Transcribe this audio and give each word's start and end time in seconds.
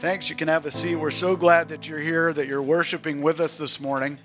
Thanks. 0.00 0.30
You 0.30 0.36
can 0.36 0.46
have 0.46 0.64
a 0.64 0.70
seat. 0.70 0.94
We're 0.94 1.10
so 1.10 1.34
glad 1.34 1.70
that 1.70 1.88
you're 1.88 1.98
here, 1.98 2.32
that 2.32 2.46
you're 2.46 2.62
worshiping 2.62 3.20
with 3.20 3.40
us 3.40 3.58
this 3.58 3.80
morning. 3.80 4.16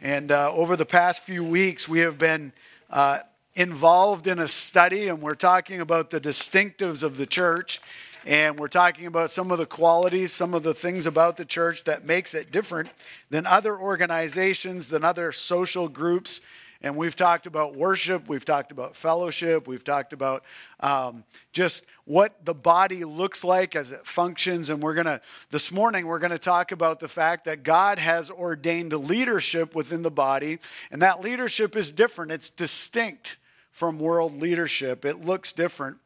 And 0.00 0.32
uh, 0.32 0.50
over 0.50 0.76
the 0.76 0.86
past 0.86 1.22
few 1.24 1.44
weeks, 1.44 1.86
we 1.86 1.98
have 1.98 2.16
been 2.16 2.54
uh, 2.88 3.18
involved 3.54 4.26
in 4.26 4.38
a 4.38 4.48
study, 4.48 5.08
and 5.08 5.20
we're 5.20 5.34
talking 5.34 5.82
about 5.82 6.08
the 6.08 6.22
distinctives 6.22 7.02
of 7.02 7.18
the 7.18 7.26
church. 7.26 7.82
And 8.24 8.58
we're 8.58 8.68
talking 8.68 9.04
about 9.04 9.30
some 9.30 9.50
of 9.50 9.58
the 9.58 9.66
qualities, 9.66 10.32
some 10.32 10.54
of 10.54 10.62
the 10.62 10.72
things 10.72 11.04
about 11.04 11.36
the 11.36 11.44
church 11.44 11.84
that 11.84 12.06
makes 12.06 12.32
it 12.32 12.50
different 12.50 12.88
than 13.28 13.44
other 13.44 13.78
organizations, 13.78 14.88
than 14.88 15.04
other 15.04 15.32
social 15.32 15.88
groups, 15.88 16.40
and 16.82 16.96
we've 16.96 17.16
talked 17.16 17.46
about 17.46 17.76
worship, 17.76 18.28
we've 18.28 18.44
talked 18.44 18.72
about 18.72 18.96
fellowship, 18.96 19.68
we've 19.68 19.84
talked 19.84 20.12
about 20.12 20.44
um, 20.80 21.24
just 21.52 21.84
what 22.04 22.44
the 22.44 22.54
body 22.54 23.04
looks 23.04 23.44
like 23.44 23.76
as 23.76 23.92
it 23.92 24.06
functions. 24.06 24.70
And 24.70 24.82
we're 24.82 24.94
going 24.94 25.06
to, 25.06 25.20
this 25.50 25.70
morning, 25.70 26.06
we're 26.06 26.18
going 26.18 26.30
to 26.30 26.38
talk 26.38 26.72
about 26.72 26.98
the 26.98 27.08
fact 27.08 27.44
that 27.44 27.62
God 27.62 27.98
has 27.98 28.30
ordained 28.30 28.92
leadership 28.94 29.74
within 29.74 30.02
the 30.02 30.10
body. 30.10 30.58
And 30.90 31.02
that 31.02 31.20
leadership 31.20 31.76
is 31.76 31.90
different, 31.90 32.32
it's 32.32 32.48
distinct 32.48 33.36
from 33.70 33.98
world 33.98 34.40
leadership, 34.40 35.04
it 35.04 35.24
looks 35.24 35.52
different. 35.52 35.98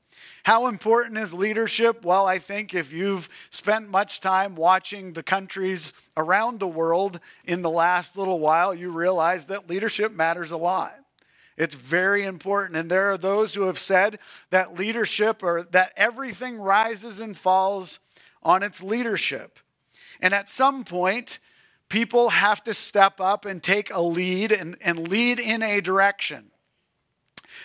How 0.45 0.67
important 0.67 1.19
is 1.19 1.33
leadership? 1.33 2.05
Well, 2.05 2.27
I 2.27 2.39
think 2.39 2.75
if 2.75 2.93
you've 2.93 3.29
spent 3.51 3.89
much 3.89 4.21
time 4.21 4.55
watching 4.55 5.13
the 5.13 5.23
countries 5.23 5.93
around 6.17 6.61
the 6.61 6.69
world 6.69 7.21
in 7.45 7.63
the 7.63 7.71
last 7.71 8.17
little 8.17 8.39
while, 8.39 8.75
you 8.75 8.91
realize 8.91 9.47
that 9.47 9.69
leadership 9.69 10.13
matters 10.13 10.51
a 10.51 10.57
lot. 10.57 10.95
It's 11.57 11.75
very 11.75 12.25
important. 12.25 12.77
And 12.77 12.91
there 12.91 13.11
are 13.11 13.19
those 13.19 13.55
who 13.55 13.63
have 13.63 13.79
said 13.79 14.19
that 14.51 14.79
leadership 14.79 15.43
or 15.43 15.63
that 15.63 15.93
everything 15.97 16.59
rises 16.59 17.21
and 17.21 17.37
falls 17.37 18.01
on 18.43 18.63
its 18.63 18.83
leadership. 18.83 19.59
And 20.21 20.35
at 20.35 20.49
some 20.49 20.85
point, 20.85 21.39
people 21.89 22.31
have 22.31 22.63
to 22.65 22.75
step 22.75 23.21
up 23.21 23.45
and 23.45 23.63
take 23.63 23.91
a 23.91 24.01
lead 24.01 24.53
and, 24.53 24.77
and 24.81 25.09
lead 25.09 25.39
in 25.39 25.63
a 25.63 25.81
direction. 25.81 26.51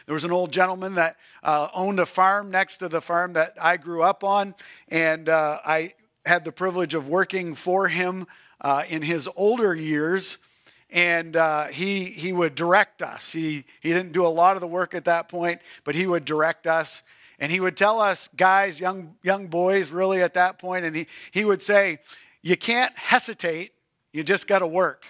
There 0.06 0.14
was 0.14 0.23
an 0.23 0.32
old 0.32 0.52
gentleman 0.52 0.95
that 0.95 1.18
uh, 1.44 1.70
owned 1.73 2.00
a 2.00 2.06
farm 2.06 2.52
next 2.52 2.78
to 2.78 2.90
the 2.90 3.02
farm 3.02 3.34
that 3.34 3.56
I 3.59 3.78
grew 3.78 4.04
up 4.04 4.23
on, 4.23 4.56
and 4.88 5.30
uh, 5.30 5.59
I 5.66 5.94
had 6.26 6.44
the 6.44 6.52
privilege 6.52 6.94
of 6.94 7.08
working 7.08 7.56
for 7.56 7.88
him 7.88 8.28
uh, 8.62 8.84
in 8.88 9.02
his 9.02 9.28
older 9.36 9.76
years. 9.76 10.38
And 10.92 11.36
uh, 11.36 11.66
he, 11.66 12.06
he 12.06 12.34
would 12.34 12.56
direct 12.56 13.02
us. 13.02 13.32
He, 13.32 13.66
he 13.80 13.90
didn't 13.94 14.12
do 14.12 14.26
a 14.26 14.28
lot 14.28 14.56
of 14.56 14.62
the 14.62 14.67
work 14.67 14.95
at 14.95 15.06
that 15.06 15.30
point, 15.30 15.62
but 15.84 15.94
he 15.94 16.08
would 16.08 16.26
direct 16.26 16.66
us. 16.66 17.04
And 17.40 17.52
he 17.52 17.60
would 17.60 17.78
tell 17.78 18.00
us, 18.00 18.28
guys, 18.36 18.80
young, 18.80 19.16
young 19.23 19.48
boys, 19.48 19.92
really 19.92 20.22
at 20.22 20.34
that 20.34 20.58
point, 20.58 20.86
and 20.86 20.95
he, 20.95 21.08
he 21.32 21.45
would 21.45 21.62
say, 21.62 22.00
You 22.42 22.58
can't 22.58 22.98
hesitate, 22.98 23.72
you 24.12 24.23
just 24.23 24.48
got 24.48 24.60
to 24.60 24.67
work. 24.67 25.06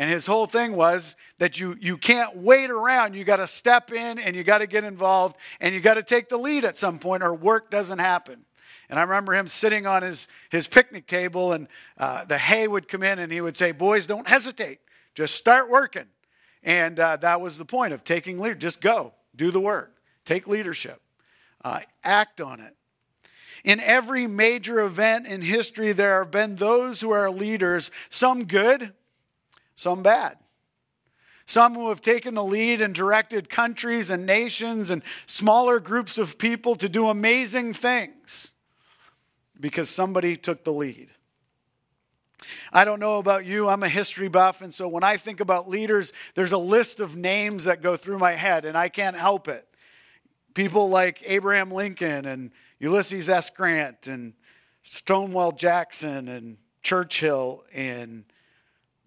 And 0.00 0.08
his 0.08 0.24
whole 0.24 0.46
thing 0.46 0.76
was 0.76 1.14
that 1.36 1.60
you, 1.60 1.76
you 1.78 1.98
can't 1.98 2.34
wait 2.34 2.70
around. 2.70 3.14
You 3.14 3.22
got 3.22 3.36
to 3.36 3.46
step 3.46 3.92
in 3.92 4.18
and 4.18 4.34
you 4.34 4.42
got 4.42 4.58
to 4.58 4.66
get 4.66 4.82
involved 4.82 5.36
and 5.60 5.74
you 5.74 5.82
got 5.82 5.94
to 5.94 6.02
take 6.02 6.30
the 6.30 6.38
lead 6.38 6.64
at 6.64 6.78
some 6.78 6.98
point 6.98 7.22
or 7.22 7.34
work 7.34 7.70
doesn't 7.70 7.98
happen. 7.98 8.46
And 8.88 8.98
I 8.98 9.02
remember 9.02 9.34
him 9.34 9.46
sitting 9.46 9.86
on 9.86 10.00
his, 10.00 10.26
his 10.48 10.66
picnic 10.66 11.06
table 11.06 11.52
and 11.52 11.68
uh, 11.98 12.24
the 12.24 12.38
hay 12.38 12.66
would 12.66 12.88
come 12.88 13.02
in 13.02 13.18
and 13.18 13.30
he 13.30 13.42
would 13.42 13.58
say, 13.58 13.72
Boys, 13.72 14.06
don't 14.06 14.26
hesitate. 14.26 14.78
Just 15.14 15.34
start 15.34 15.68
working. 15.68 16.06
And 16.62 16.98
uh, 16.98 17.18
that 17.18 17.42
was 17.42 17.58
the 17.58 17.66
point 17.66 17.92
of 17.92 18.02
taking 18.02 18.40
lead. 18.40 18.58
Just 18.58 18.80
go, 18.80 19.12
do 19.36 19.50
the 19.50 19.60
work, 19.60 19.98
take 20.24 20.48
leadership, 20.48 21.02
uh, 21.62 21.80
act 22.02 22.40
on 22.40 22.60
it. 22.60 22.74
In 23.64 23.80
every 23.80 24.26
major 24.26 24.80
event 24.80 25.26
in 25.26 25.42
history, 25.42 25.92
there 25.92 26.20
have 26.20 26.30
been 26.30 26.56
those 26.56 27.02
who 27.02 27.10
are 27.10 27.30
leaders, 27.30 27.90
some 28.08 28.46
good, 28.46 28.94
some 29.80 30.02
bad. 30.02 30.36
Some 31.46 31.74
who 31.74 31.88
have 31.88 32.02
taken 32.02 32.34
the 32.34 32.44
lead 32.44 32.82
and 32.82 32.94
directed 32.94 33.48
countries 33.48 34.10
and 34.10 34.26
nations 34.26 34.90
and 34.90 35.02
smaller 35.26 35.80
groups 35.80 36.18
of 36.18 36.36
people 36.36 36.76
to 36.76 36.88
do 36.88 37.08
amazing 37.08 37.72
things 37.72 38.52
because 39.58 39.88
somebody 39.88 40.36
took 40.36 40.64
the 40.64 40.72
lead. 40.72 41.08
I 42.72 42.84
don't 42.84 43.00
know 43.00 43.18
about 43.18 43.46
you, 43.46 43.68
I'm 43.68 43.82
a 43.82 43.88
history 43.88 44.28
buff, 44.28 44.60
and 44.60 44.72
so 44.72 44.86
when 44.86 45.02
I 45.02 45.16
think 45.16 45.40
about 45.40 45.68
leaders, 45.68 46.12
there's 46.34 46.52
a 46.52 46.58
list 46.58 47.00
of 47.00 47.16
names 47.16 47.64
that 47.64 47.82
go 47.82 47.96
through 47.96 48.18
my 48.18 48.32
head, 48.32 48.64
and 48.64 48.76
I 48.76 48.90
can't 48.90 49.16
help 49.16 49.48
it. 49.48 49.66
People 50.54 50.90
like 50.90 51.22
Abraham 51.24 51.70
Lincoln 51.70 52.26
and 52.26 52.50
Ulysses 52.78 53.28
S. 53.28 53.50
Grant 53.50 54.06
and 54.06 54.34
Stonewall 54.82 55.52
Jackson 55.52 56.28
and 56.28 56.58
Churchill 56.82 57.64
and 57.72 58.24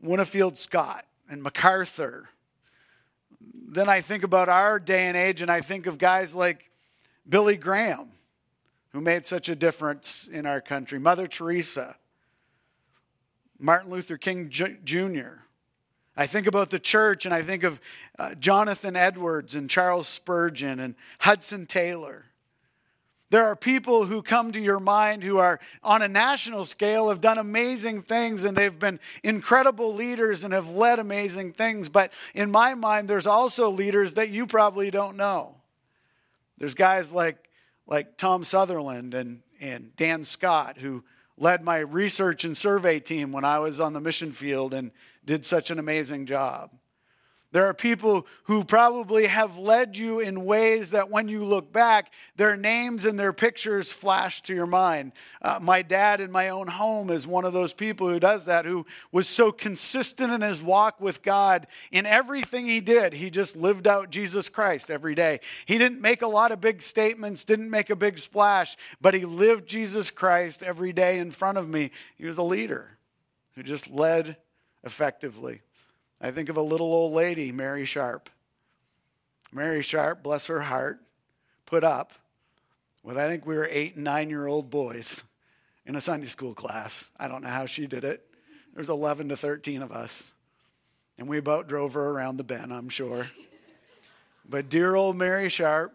Winfield 0.03 0.57
Scott 0.57 1.05
and 1.29 1.41
MacArthur. 1.41 2.29
Then 3.39 3.89
I 3.89 4.01
think 4.01 4.23
about 4.23 4.49
our 4.49 4.79
day 4.79 5.07
and 5.07 5.17
age, 5.17 5.41
and 5.41 5.49
I 5.49 5.61
think 5.61 5.87
of 5.87 5.97
guys 5.97 6.35
like 6.35 6.69
Billy 7.27 7.57
Graham, 7.57 8.11
who 8.91 9.01
made 9.01 9.25
such 9.25 9.49
a 9.49 9.55
difference 9.55 10.27
in 10.31 10.45
our 10.45 10.61
country, 10.61 10.99
Mother 10.99 11.25
Teresa, 11.25 11.95
Martin 13.57 13.89
Luther 13.91 14.17
King 14.17 14.49
Jr. 14.49 15.39
I 16.15 16.27
think 16.27 16.45
about 16.47 16.69
the 16.69 16.79
church, 16.79 17.25
and 17.25 17.33
I 17.33 17.41
think 17.41 17.63
of 17.63 17.79
uh, 18.19 18.35
Jonathan 18.35 18.95
Edwards 18.95 19.55
and 19.55 19.69
Charles 19.69 20.07
Spurgeon 20.07 20.79
and 20.79 20.95
Hudson 21.19 21.65
Taylor. 21.65 22.25
There 23.33 23.47
are 23.47 23.55
people 23.55 24.05
who 24.05 24.21
come 24.21 24.51
to 24.51 24.59
your 24.59 24.79
mind 24.79 25.23
who 25.23 25.39
are 25.39 25.59
on 25.81 26.03
a 26.03 26.07
national 26.07 26.66
scale, 26.66 27.09
have 27.09 27.19
done 27.19 27.39
amazing 27.39 28.03
things, 28.03 28.44
and 28.44 28.55
they've 28.55 28.77
been 28.77 28.99
incredible 29.23 29.95
leaders 29.95 30.44
and 30.44 30.53
have 30.53 30.69
led 30.69 30.99
amazing 30.99 31.53
things. 31.53 31.89
But 31.89 32.13
in 32.35 32.51
my 32.51 32.75
mind, 32.75 33.07
there's 33.07 33.25
also 33.25 33.71
leaders 33.71 34.13
that 34.13 34.29
you 34.29 34.45
probably 34.45 34.91
don't 34.91 35.17
know. 35.17 35.55
There's 36.59 36.75
guys 36.75 37.11
like, 37.11 37.49
like 37.88 38.17
Tom 38.17 38.44
Sutherland 38.44 39.16
and, 39.16 39.41
and 39.59 39.95
Dan 39.95 40.23
Scott 40.23 40.77
who 40.77 41.03
led 41.35 41.63
my 41.63 41.79
research 41.79 42.44
and 42.44 42.55
survey 42.55 43.00
team 43.00 43.31
when 43.31 43.45
I 43.45 43.57
was 43.57 43.79
on 43.79 43.94
the 43.94 44.00
mission 44.00 44.31
field 44.31 44.75
and 44.75 44.91
did 45.25 45.44
such 45.44 45.71
an 45.71 45.79
amazing 45.79 46.27
job. 46.27 46.69
There 47.53 47.67
are 47.67 47.73
people 47.75 48.25
who 48.45 48.63
probably 48.63 49.27
have 49.27 49.59
led 49.59 49.95
you 49.95 50.19
in 50.19 50.43
ways 50.43 50.89
that 50.89 51.11
when 51.11 51.27
you 51.27 51.45
look 51.45 51.71
back, 51.71 52.11
their 52.35 52.57
names 52.57 53.05
and 53.05 53.17
their 53.19 53.31
pictures 53.31 53.91
flash 53.91 54.41
to 54.43 54.55
your 54.55 54.65
mind. 54.65 55.11
Uh, 55.39 55.59
my 55.61 55.83
dad 55.83 56.19
in 56.19 56.31
my 56.31 56.49
own 56.49 56.67
home 56.67 57.11
is 57.11 57.27
one 57.27 57.45
of 57.45 57.53
those 57.53 57.71
people 57.71 58.09
who 58.09 58.19
does 58.19 58.45
that, 58.45 58.65
who 58.65 58.87
was 59.11 59.27
so 59.27 59.51
consistent 59.51 60.33
in 60.33 60.41
his 60.41 60.63
walk 60.63 60.99
with 60.99 61.21
God 61.21 61.67
in 61.91 62.07
everything 62.07 62.65
he 62.65 62.81
did. 62.81 63.13
He 63.13 63.29
just 63.29 63.55
lived 63.55 63.85
out 63.85 64.09
Jesus 64.09 64.49
Christ 64.49 64.89
every 64.89 65.13
day. 65.13 65.39
He 65.67 65.77
didn't 65.77 66.01
make 66.01 66.23
a 66.23 66.27
lot 66.27 66.51
of 66.51 66.59
big 66.59 66.81
statements, 66.81 67.45
didn't 67.45 67.69
make 67.69 67.91
a 67.91 67.95
big 67.95 68.17
splash, 68.17 68.75
but 68.99 69.13
he 69.13 69.25
lived 69.25 69.67
Jesus 69.67 70.09
Christ 70.09 70.63
every 70.63 70.91
day 70.91 71.19
in 71.19 71.29
front 71.29 71.59
of 71.59 71.69
me. 71.69 71.91
He 72.15 72.25
was 72.25 72.39
a 72.39 72.43
leader 72.43 72.97
who 73.53 73.61
just 73.61 73.91
led 73.91 74.37
effectively. 74.83 75.61
I 76.23 76.31
think 76.31 76.47
of 76.47 76.56
a 76.56 76.61
little 76.61 76.88
old 76.88 77.11
lady, 77.11 77.51
Mary 77.51 77.84
Sharp. 77.84 78.29
Mary 79.51 79.81
Sharp, 79.81 80.23
bless 80.23 80.47
her 80.47 80.61
heart, 80.61 81.01
put 81.66 81.84
up 81.84 82.13
with, 83.03 83.17
I 83.17 83.28
think 83.28 83.45
we 83.45 83.57
were 83.57 83.67
eight 83.69 83.95
and 83.95 84.06
nine 84.06 84.29
year 84.29 84.47
old 84.47 84.69
boys 84.69 85.22
in 85.85 85.97
a 85.97 86.01
Sunday 86.01 86.28
school 86.28 86.53
class. 86.53 87.12
I 87.19 87.28
don't 87.28 87.44
know 87.44 87.50
how 87.50 87.66
she 87.66 87.88
did 87.88 88.06
it. 88.06 88.25
There's 88.73 88.88
11 88.88 89.29
to 89.29 89.38
13 89.38 89.81
of 89.81 89.91
us. 89.91 90.33
And 91.17 91.28
we 91.28 91.39
about 91.39 91.67
drove 91.67 91.94
her 91.95 92.12
around 92.12 92.38
the 92.38 92.45
bend, 92.45 92.72
I'm 92.72 92.88
sure. 92.88 93.28
But 94.47 94.69
dear 94.69 94.95
old 94.95 95.17
Mary 95.17 95.50
Sharp 95.50 95.94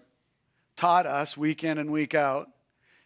taught 0.77 1.06
us 1.06 1.38
week 1.38 1.65
in 1.65 1.78
and 1.78 1.91
week 1.91 2.15
out. 2.15 2.50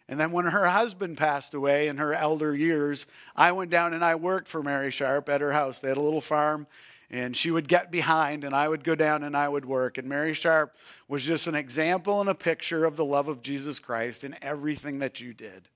And 0.09 0.19
then 0.19 0.32
when 0.32 0.47
her 0.47 0.66
husband 0.66 1.16
passed 1.19 1.55
away 1.55 1.87
in 1.87 1.99
her 1.99 2.12
elder 2.12 2.55
years, 2.55 3.06
I 3.37 3.52
went 3.52 3.70
down 3.70 3.94
and 3.94 4.05
I 4.05 4.17
worked 4.17 4.49
for 4.49 4.61
Mary 4.61 4.91
Sharp 4.91 5.29
at 5.29 5.41
her 5.41 5.52
house. 5.52 5.79
They 5.79 5.88
had 5.88 5.96
a 5.96 6.02
little 6.02 6.20
farm 6.20 6.67
and 7.12 7.37
she 7.37 7.50
would 7.50 7.69
get 7.69 7.91
behind 7.91 8.43
and 8.43 8.56
I 8.56 8.67
would 8.67 8.82
go 8.82 8.94
down 8.94 9.23
and 9.23 9.37
I 9.37 9.47
would 9.47 9.67
work. 9.67 9.99
And 9.99 10.09
Mary 10.09 10.32
Sharp 10.32 10.75
was 11.06 11.23
just 11.23 11.47
an 11.47 11.55
example 11.55 12.23
and 12.23 12.31
a 12.31 12.35
picture 12.35 12.87
of 12.87 12.97
the 12.97 13.05
love 13.05 13.29
of 13.29 13.43
Jesus 13.43 13.79
Christ 13.79 14.25
in 14.25 14.35
everything 14.41 14.99
that 15.00 15.20
you 15.20 15.35
did. 15.35 15.69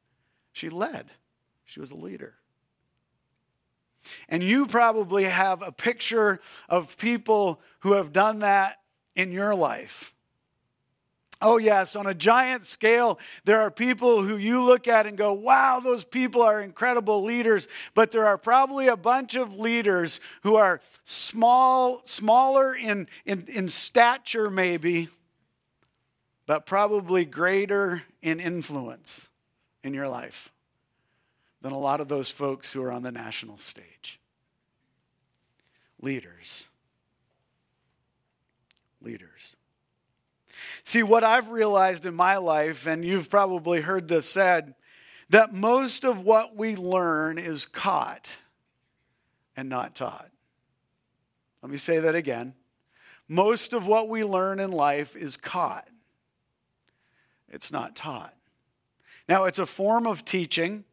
She 0.52 0.70
led, 0.70 1.10
she 1.66 1.78
was 1.78 1.90
a 1.90 1.96
leader. 1.96 2.34
And 4.28 4.42
you 4.42 4.66
probably 4.66 5.24
have 5.24 5.60
a 5.62 5.72
picture 5.72 6.40
of 6.68 6.96
people 6.96 7.60
who 7.80 7.92
have 7.92 8.12
done 8.12 8.38
that 8.38 8.80
in 9.14 9.30
your 9.30 9.54
life. 9.54 10.14
Oh, 11.42 11.58
yes, 11.58 11.94
on 11.96 12.06
a 12.06 12.14
giant 12.14 12.64
scale, 12.64 13.18
there 13.44 13.60
are 13.60 13.70
people 13.70 14.22
who 14.22 14.38
you 14.38 14.64
look 14.64 14.88
at 14.88 15.06
and 15.06 15.18
go, 15.18 15.34
wow, 15.34 15.80
those 15.80 16.02
people 16.02 16.40
are 16.40 16.62
incredible 16.62 17.22
leaders. 17.22 17.68
But 17.94 18.10
there 18.10 18.26
are 18.26 18.38
probably 18.38 18.88
a 18.88 18.96
bunch 18.96 19.34
of 19.34 19.58
leaders 19.58 20.18
who 20.44 20.56
are 20.56 20.80
small, 21.04 22.00
smaller 22.06 22.74
in, 22.74 23.06
in, 23.26 23.44
in 23.48 23.68
stature, 23.68 24.48
maybe, 24.48 25.08
but 26.46 26.64
probably 26.64 27.26
greater 27.26 28.02
in 28.22 28.40
influence 28.40 29.28
in 29.84 29.92
your 29.92 30.08
life. 30.08 30.50
than 31.66 31.72
a 31.72 31.78
lot 31.78 32.00
of 32.00 32.06
those 32.06 32.30
folks 32.30 32.72
who 32.72 32.80
are 32.80 32.92
on 32.92 33.02
the 33.02 33.10
national 33.10 33.58
stage. 33.58 34.20
Leaders. 36.00 36.68
Leaders. 39.00 39.55
See, 40.86 41.02
what 41.02 41.24
I've 41.24 41.48
realized 41.48 42.06
in 42.06 42.14
my 42.14 42.36
life, 42.36 42.86
and 42.86 43.04
you've 43.04 43.28
probably 43.28 43.80
heard 43.80 44.06
this 44.06 44.30
said, 44.30 44.76
that 45.28 45.52
most 45.52 46.04
of 46.04 46.20
what 46.20 46.54
we 46.54 46.76
learn 46.76 47.38
is 47.38 47.66
caught 47.66 48.38
and 49.56 49.68
not 49.68 49.96
taught. 49.96 50.30
Let 51.60 51.72
me 51.72 51.76
say 51.76 51.98
that 51.98 52.14
again. 52.14 52.54
Most 53.26 53.72
of 53.72 53.88
what 53.88 54.08
we 54.08 54.22
learn 54.22 54.60
in 54.60 54.70
life 54.70 55.16
is 55.16 55.36
caught, 55.36 55.88
it's 57.48 57.72
not 57.72 57.96
taught. 57.96 58.34
Now, 59.28 59.42
it's 59.42 59.58
a 59.58 59.66
form 59.66 60.06
of 60.06 60.24
teaching, 60.24 60.84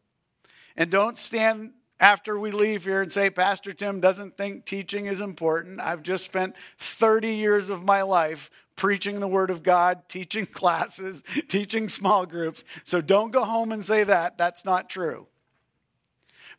and 0.75 0.89
don't 0.89 1.19
stand 1.19 1.73
after 1.99 2.39
we 2.39 2.49
leave 2.49 2.83
here 2.83 3.03
and 3.03 3.11
say, 3.11 3.29
Pastor 3.29 3.73
Tim 3.73 3.99
doesn't 3.99 4.35
think 4.35 4.65
teaching 4.65 5.05
is 5.05 5.21
important. 5.21 5.79
I've 5.79 6.01
just 6.01 6.25
spent 6.25 6.55
30 6.79 7.35
years 7.35 7.69
of 7.69 7.83
my 7.83 8.01
life 8.01 8.49
preaching 8.75 9.19
the 9.19 9.27
Word 9.27 9.49
of 9.49 9.63
God, 9.63 10.03
teaching 10.09 10.45
classes, 10.45 11.23
teaching 11.47 11.89
small 11.89 12.25
groups. 12.25 12.63
So 12.83 13.01
don't 13.01 13.31
go 13.31 13.43
home 13.43 13.71
and 13.71 13.85
say 13.85 14.03
that. 14.03 14.37
That's 14.37 14.65
not 14.65 14.89
true. 14.89 15.27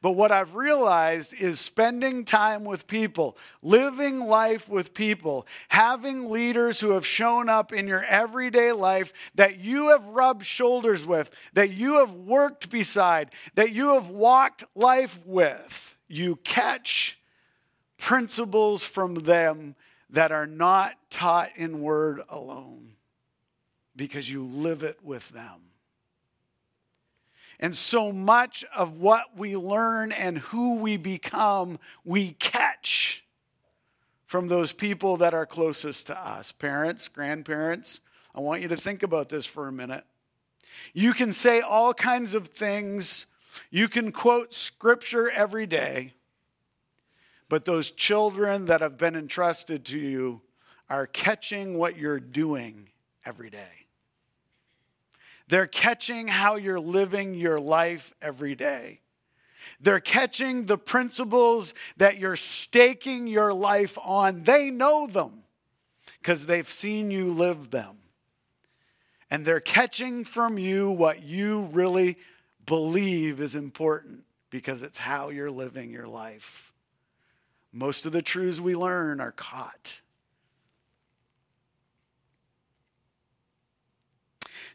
But 0.04 0.16
what 0.16 0.32
I've 0.32 0.54
realized 0.54 1.32
is 1.32 1.58
spending 1.58 2.26
time 2.26 2.64
with 2.64 2.86
people, 2.86 3.38
living 3.62 4.20
life 4.20 4.68
with 4.68 4.92
people, 4.92 5.46
having 5.68 6.30
leaders 6.30 6.78
who 6.78 6.90
have 6.90 7.06
shown 7.06 7.48
up 7.48 7.72
in 7.72 7.88
your 7.88 8.04
everyday 8.04 8.72
life 8.72 9.14
that 9.34 9.60
you 9.60 9.88
have 9.88 10.06
rubbed 10.08 10.44
shoulders 10.44 11.06
with, 11.06 11.30
that 11.54 11.70
you 11.70 12.00
have 12.00 12.12
worked 12.12 12.68
beside, 12.68 13.30
that 13.54 13.72
you 13.72 13.94
have 13.94 14.10
walked 14.10 14.64
life 14.74 15.18
with. 15.24 15.96
You 16.06 16.36
catch 16.36 17.18
principles 17.96 18.84
from 18.84 19.14
them 19.14 19.74
that 20.14 20.30
are 20.30 20.46
not 20.46 20.94
taught 21.10 21.50
in 21.56 21.80
word 21.80 22.22
alone 22.28 22.92
because 23.96 24.30
you 24.30 24.44
live 24.44 24.84
it 24.84 24.98
with 25.02 25.28
them. 25.30 25.60
And 27.58 27.76
so 27.76 28.12
much 28.12 28.64
of 28.74 28.96
what 29.00 29.36
we 29.36 29.56
learn 29.56 30.12
and 30.12 30.38
who 30.38 30.76
we 30.76 30.96
become, 30.96 31.80
we 32.04 32.32
catch 32.32 33.24
from 34.24 34.46
those 34.46 34.72
people 34.72 35.16
that 35.16 35.34
are 35.34 35.46
closest 35.46 36.06
to 36.06 36.16
us 36.18 36.52
parents, 36.52 37.08
grandparents. 37.08 38.00
I 38.36 38.40
want 38.40 38.62
you 38.62 38.68
to 38.68 38.76
think 38.76 39.02
about 39.02 39.28
this 39.28 39.46
for 39.46 39.66
a 39.66 39.72
minute. 39.72 40.04
You 40.92 41.12
can 41.12 41.32
say 41.32 41.60
all 41.60 41.92
kinds 41.92 42.36
of 42.36 42.48
things, 42.48 43.26
you 43.70 43.88
can 43.88 44.12
quote 44.12 44.54
scripture 44.54 45.28
every 45.28 45.66
day, 45.66 46.14
but 47.54 47.66
those 47.66 47.92
children 47.92 48.64
that 48.64 48.80
have 48.80 48.98
been 48.98 49.14
entrusted 49.14 49.84
to 49.84 49.96
you 49.96 50.40
are 50.90 51.06
catching 51.06 51.78
what 51.78 51.96
you're 51.96 52.18
doing 52.18 52.88
every 53.24 53.48
day. 53.48 53.86
They're 55.46 55.68
catching 55.68 56.26
how 56.26 56.56
you're 56.56 56.80
living 56.80 57.32
your 57.32 57.60
life 57.60 58.12
every 58.20 58.56
day. 58.56 59.02
They're 59.80 60.00
catching 60.00 60.66
the 60.66 60.76
principles 60.76 61.74
that 61.96 62.18
you're 62.18 62.34
staking 62.34 63.28
your 63.28 63.52
life 63.52 63.96
on. 64.02 64.42
They 64.42 64.72
know 64.72 65.06
them 65.06 65.44
because 66.20 66.46
they've 66.46 66.68
seen 66.68 67.12
you 67.12 67.32
live 67.32 67.70
them. 67.70 67.98
And 69.30 69.44
they're 69.44 69.60
catching 69.60 70.24
from 70.24 70.58
you 70.58 70.90
what 70.90 71.22
you 71.22 71.66
really 71.66 72.18
believe 72.66 73.38
is 73.38 73.54
important 73.54 74.24
because 74.50 74.82
it's 74.82 74.98
how 74.98 75.28
you're 75.28 75.52
living 75.52 75.92
your 75.92 76.08
life. 76.08 76.72
Most 77.74 78.06
of 78.06 78.12
the 78.12 78.22
truths 78.22 78.60
we 78.60 78.74
learn 78.74 79.20
are 79.20 79.32
caught 79.32 80.00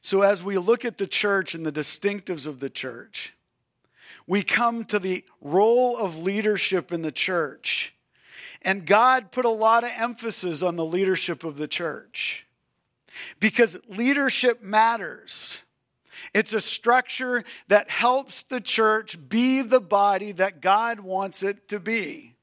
So, 0.02 0.22
as 0.22 0.42
we 0.44 0.58
look 0.58 0.86
at 0.86 0.98
the 0.98 1.08
church 1.08 1.54
and 1.54 1.66
the 1.66 1.72
distinctives 1.72 2.46
of 2.46 2.60
the 2.60 2.70
church, 2.70 3.36
we 4.28 4.44
come 4.44 4.86
to 4.86 5.00
the 5.00 5.26
role 5.42 5.98
of 5.98 6.18
leadership 6.18 6.92
in 6.92 7.02
the 7.02 7.12
church. 7.12 7.94
And 8.62 8.86
God 8.86 9.32
put 9.32 9.46
a 9.46 9.50
lot 9.50 9.84
of 9.84 9.92
emphasis 9.96 10.62
on 10.62 10.76
the 10.76 10.86
leadership 10.86 11.44
of 11.44 11.58
the 11.58 11.68
church 11.68 12.46
because 13.40 13.78
leadership 13.88 14.62
matters. 14.62 15.64
It's 16.34 16.54
a 16.54 16.62
structure 16.62 17.44
that 17.70 17.90
helps 17.90 18.44
the 18.44 18.60
church 18.60 19.18
be 19.30 19.62
the 19.62 19.80
body 19.80 20.34
that 20.34 20.62
God 20.62 21.00
wants 21.00 21.42
it 21.42 21.70
to 21.70 21.80
be. 21.80 22.36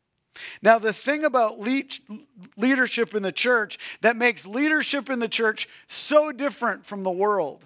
Now, 0.63 0.79
the 0.79 0.93
thing 0.93 1.25
about 1.25 1.59
leadership 1.61 3.15
in 3.15 3.23
the 3.23 3.33
church 3.33 3.79
that 4.01 4.17
makes 4.17 4.47
leadership 4.47 5.11
in 5.11 5.19
the 5.19 5.29
church 5.29 5.69
so 5.89 6.33
different 6.33 6.87
from 6.87 7.03
the 7.03 7.11
world 7.11 7.65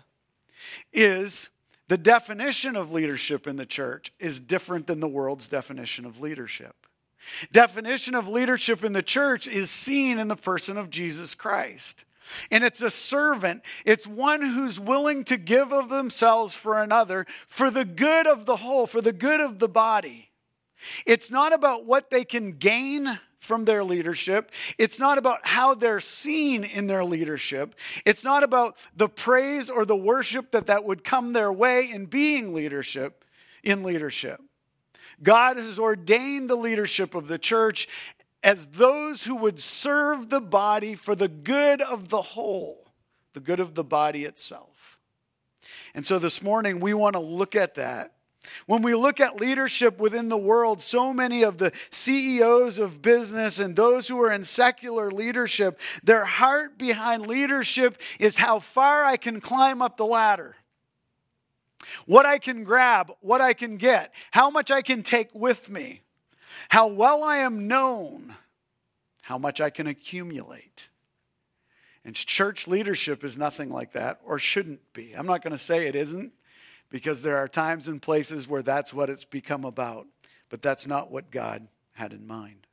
is 0.92 1.50
the 1.88 1.98
definition 1.98 2.76
of 2.76 2.92
leadership 2.92 3.46
in 3.46 3.56
the 3.56 3.66
church 3.66 4.12
is 4.20 4.38
different 4.38 4.86
than 4.86 5.00
the 5.00 5.08
world's 5.08 5.48
definition 5.48 6.04
of 6.06 6.20
leadership. 6.20 6.74
Definition 7.52 8.14
of 8.14 8.28
leadership 8.28 8.84
in 8.84 8.92
the 8.92 9.02
church 9.02 9.46
is 9.46 9.70
seen 9.70 10.18
in 10.18 10.28
the 10.28 10.36
person 10.36 10.76
of 10.76 10.90
Jesus 10.90 11.34
Christ. 11.34 12.04
And 12.50 12.62
it's 12.62 12.80
a 12.80 12.90
servant. 12.90 13.62
It's 13.84 14.06
one 14.06 14.40
who's 14.40 14.78
willing 14.78 15.24
to 15.24 15.36
give 15.36 15.72
of 15.72 15.88
themselves 15.88 16.54
for 16.54 16.80
another 16.80 17.26
for 17.48 17.70
the 17.70 17.84
good 17.84 18.26
of 18.26 18.46
the 18.46 18.56
whole, 18.56 18.86
for 18.86 19.00
the 19.00 19.12
good 19.12 19.40
of 19.40 19.58
the 19.58 19.68
body. 19.68 20.29
It's 21.06 21.30
not 21.30 21.52
about 21.52 21.86
what 21.86 22.10
they 22.10 22.24
can 22.24 22.52
gain 22.52 23.18
from 23.38 23.64
their 23.64 23.82
leadership. 23.82 24.52
It's 24.78 25.00
not 25.00 25.18
about 25.18 25.46
how 25.46 25.74
they're 25.74 26.00
seen 26.00 26.62
in 26.62 26.86
their 26.86 27.04
leadership. 27.04 27.74
It's 28.04 28.22
not 28.22 28.42
about 28.42 28.76
the 28.94 29.08
praise 29.08 29.70
or 29.70 29.84
the 29.84 29.96
worship 29.96 30.52
that 30.52 30.66
that 30.66 30.84
would 30.84 31.02
come 31.02 31.32
their 31.32 31.52
way 31.52 31.90
in 31.90 32.06
being 32.06 32.54
leadership 32.54 33.24
in 33.62 33.82
leadership. 33.82 34.40
God 35.22 35.56
has 35.56 35.78
ordained 35.78 36.48
the 36.48 36.56
leadership 36.56 37.14
of 37.14 37.28
the 37.28 37.38
church 37.38 37.88
as 38.42 38.66
those 38.66 39.24
who 39.24 39.36
would 39.36 39.60
serve 39.60 40.30
the 40.30 40.40
body 40.40 40.94
for 40.94 41.14
the 41.14 41.28
good 41.28 41.82
of 41.82 42.08
the 42.08 42.22
whole, 42.22 42.92
the 43.34 43.40
good 43.40 43.60
of 43.60 43.74
the 43.74 43.84
body 43.84 44.24
itself. 44.24 44.98
And 45.94 46.06
so 46.06 46.18
this 46.18 46.42
morning 46.42 46.80
we 46.80 46.94
want 46.94 47.14
to 47.14 47.20
look 47.20 47.54
at 47.54 47.74
that 47.74 48.12
when 48.66 48.82
we 48.82 48.94
look 48.94 49.20
at 49.20 49.40
leadership 49.40 49.98
within 49.98 50.28
the 50.28 50.36
world, 50.36 50.80
so 50.80 51.12
many 51.12 51.42
of 51.42 51.58
the 51.58 51.72
CEOs 51.90 52.78
of 52.78 53.02
business 53.02 53.58
and 53.58 53.76
those 53.76 54.08
who 54.08 54.20
are 54.22 54.32
in 54.32 54.44
secular 54.44 55.10
leadership, 55.10 55.78
their 56.02 56.24
heart 56.24 56.78
behind 56.78 57.26
leadership 57.26 58.00
is 58.18 58.38
how 58.38 58.58
far 58.58 59.04
I 59.04 59.16
can 59.16 59.40
climb 59.40 59.82
up 59.82 59.96
the 59.96 60.06
ladder, 60.06 60.56
what 62.06 62.26
I 62.26 62.38
can 62.38 62.64
grab, 62.64 63.12
what 63.20 63.40
I 63.40 63.52
can 63.52 63.76
get, 63.76 64.12
how 64.30 64.50
much 64.50 64.70
I 64.70 64.82
can 64.82 65.02
take 65.02 65.28
with 65.34 65.68
me, 65.68 66.02
how 66.70 66.86
well 66.86 67.22
I 67.22 67.38
am 67.38 67.68
known, 67.68 68.34
how 69.22 69.38
much 69.38 69.60
I 69.60 69.70
can 69.70 69.86
accumulate. 69.86 70.88
And 72.04 72.14
church 72.14 72.66
leadership 72.66 73.22
is 73.22 73.36
nothing 73.36 73.70
like 73.70 73.92
that, 73.92 74.20
or 74.24 74.38
shouldn't 74.38 74.94
be. 74.94 75.12
I'm 75.12 75.26
not 75.26 75.42
going 75.42 75.52
to 75.52 75.58
say 75.58 75.86
it 75.86 75.94
isn't 75.94 76.32
because 76.90 77.22
there 77.22 77.36
are 77.36 77.48
times 77.48 77.88
and 77.88 78.02
places 78.02 78.46
where 78.48 78.62
that's 78.62 78.92
what 78.92 79.08
it's 79.08 79.24
become 79.24 79.64
about. 79.64 80.06
But 80.48 80.62
that's 80.62 80.86
not 80.86 81.10
what 81.10 81.30
God 81.30 81.68
had 81.92 82.12
in 82.12 82.26
mind. 82.26 82.66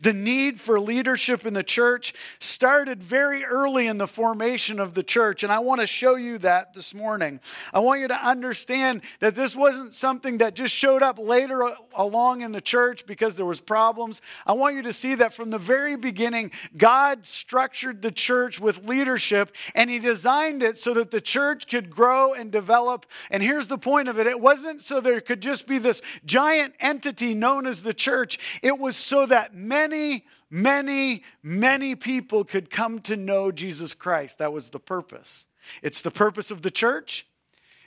The 0.00 0.12
need 0.12 0.60
for 0.60 0.80
leadership 0.80 1.44
in 1.44 1.54
the 1.54 1.62
church 1.62 2.14
started 2.38 3.02
very 3.02 3.44
early 3.44 3.86
in 3.86 3.98
the 3.98 4.06
formation 4.06 4.80
of 4.80 4.94
the 4.94 5.02
church, 5.02 5.42
and 5.42 5.52
I 5.52 5.58
want 5.58 5.80
to 5.80 5.86
show 5.86 6.14
you 6.14 6.38
that 6.38 6.74
this 6.74 6.94
morning. 6.94 7.40
I 7.72 7.80
want 7.80 8.00
you 8.00 8.08
to 8.08 8.26
understand 8.26 9.02
that 9.20 9.34
this 9.34 9.54
wasn't 9.54 9.94
something 9.94 10.38
that 10.38 10.54
just 10.54 10.74
showed 10.74 11.02
up 11.02 11.18
later 11.18 11.62
uh, 11.64 11.74
along 11.94 12.42
in 12.42 12.52
the 12.52 12.60
church 12.60 13.06
because 13.06 13.36
there 13.36 13.44
was 13.44 13.60
problems. 13.60 14.22
I 14.46 14.52
want 14.52 14.76
you 14.76 14.82
to 14.82 14.92
see 14.92 15.16
that 15.16 15.34
from 15.34 15.50
the 15.50 15.58
very 15.58 15.96
beginning, 15.96 16.52
God 16.76 17.26
structured 17.26 18.02
the 18.02 18.12
church 18.12 18.60
with 18.60 18.88
leadership, 18.88 19.54
and 19.74 19.90
He 19.90 19.98
designed 19.98 20.62
it 20.62 20.78
so 20.78 20.94
that 20.94 21.10
the 21.10 21.20
church 21.20 21.68
could 21.68 21.90
grow 21.90 22.32
and 22.32 22.50
develop. 22.50 23.04
And 23.30 23.42
here's 23.42 23.68
the 23.68 23.78
point 23.78 24.08
of 24.08 24.18
it 24.18 24.26
it 24.26 24.40
wasn't 24.40 24.82
so 24.82 25.00
there 25.00 25.20
could 25.20 25.42
just 25.42 25.66
be 25.66 25.78
this 25.78 26.00
giant 26.24 26.74
entity 26.80 27.34
known 27.34 27.66
as 27.66 27.82
the 27.82 27.94
church, 27.94 28.60
it 28.62 28.78
was 28.78 28.96
so 28.96 29.26
that 29.26 29.54
many, 29.58 30.24
many, 30.50 31.22
many 31.42 31.94
people 31.94 32.44
could 32.44 32.70
come 32.70 33.00
to 33.00 33.16
know 33.16 33.50
Jesus 33.50 33.94
Christ. 33.94 34.38
That 34.38 34.52
was 34.52 34.70
the 34.70 34.80
purpose. 34.80 35.46
It's 35.82 36.02
the 36.02 36.10
purpose 36.10 36.50
of 36.50 36.62
the 36.62 36.70
church, 36.70 37.26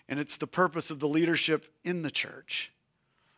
and 0.07 0.19
it's 0.19 0.37
the 0.37 0.47
purpose 0.47 0.91
of 0.91 0.99
the 0.99 1.07
leadership 1.07 1.73
in 1.83 2.01
the 2.01 2.11
church, 2.11 2.71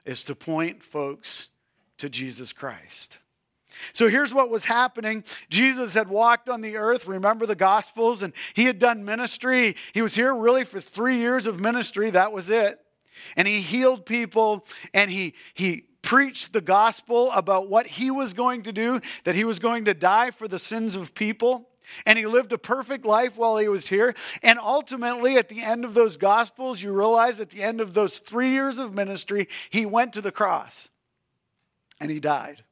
is 0.06 0.24
to 0.26 0.36
point 0.36 0.84
folks 0.84 1.50
to 1.98 2.10
Jesus 2.10 2.52
Christ. 2.52 3.20
So 3.92 4.08
here's 4.08 4.34
what 4.34 4.50
was 4.50 4.66
happening. 4.66 5.24
Jesus 5.50 5.94
had 5.94 6.08
walked 6.08 6.50
on 6.50 6.62
the 6.62 6.78
earth, 6.78 7.08
remember 7.08 7.46
the 7.46 7.56
Gospels, 7.56 8.22
and 8.22 8.34
he 8.54 8.66
had 8.66 8.80
done 8.80 9.06
ministry. 9.06 9.76
He 9.94 10.02
was 10.02 10.16
here 10.16 10.36
really 10.36 10.64
for 10.64 10.80
three 10.80 11.18
years 11.18 11.48
of 11.48 11.60
ministry, 11.60 12.10
that 12.12 12.32
was 12.32 12.50
it. 12.50 12.80
And 13.36 13.48
he 13.48 13.62
healed 13.62 14.06
people 14.06 14.66
and 14.94 15.10
he, 15.10 15.34
he 15.54 15.86
preached 16.04 16.54
the 16.54 16.62
gospel 16.62 17.32
about 17.32 17.70
what 17.70 17.88
he 17.88 18.12
was 18.12 18.34
going 18.34 18.62
to 18.64 18.72
do, 18.72 19.02
that 19.24 19.34
he 19.34 19.44
was 19.44 19.58
going 19.58 19.86
to 19.86 19.96
die 19.96 20.30
for 20.30 20.48
the 20.48 20.60
sins 20.60 20.96
of 20.96 21.16
people. 21.16 21.68
And 22.06 22.18
he 22.18 22.26
lived 22.26 22.54
a 22.54 22.58
perfect 22.58 23.06
life 23.06 23.36
while 23.36 23.58
he 23.58 23.68
was 23.68 23.88
here. 23.88 24.16
And 24.42 24.60
ultimately, 24.60 25.38
at 25.38 25.50
the 25.50 25.62
end 25.62 25.84
of 25.84 25.94
those 25.94 26.16
gospels, 26.16 26.82
you 26.82 26.94
realize 26.94 27.40
at 27.40 27.50
the 27.50 27.64
end 27.64 27.82
of 27.82 27.94
those 27.94 28.20
three 28.20 28.52
years 28.52 28.80
of 28.80 28.94
ministry, 28.94 29.48
he 29.70 29.86
went 29.86 30.14
to 30.14 30.22
the 30.22 30.32
cross 30.32 30.90
and 32.00 32.12
he 32.12 32.20
died. 32.20 32.64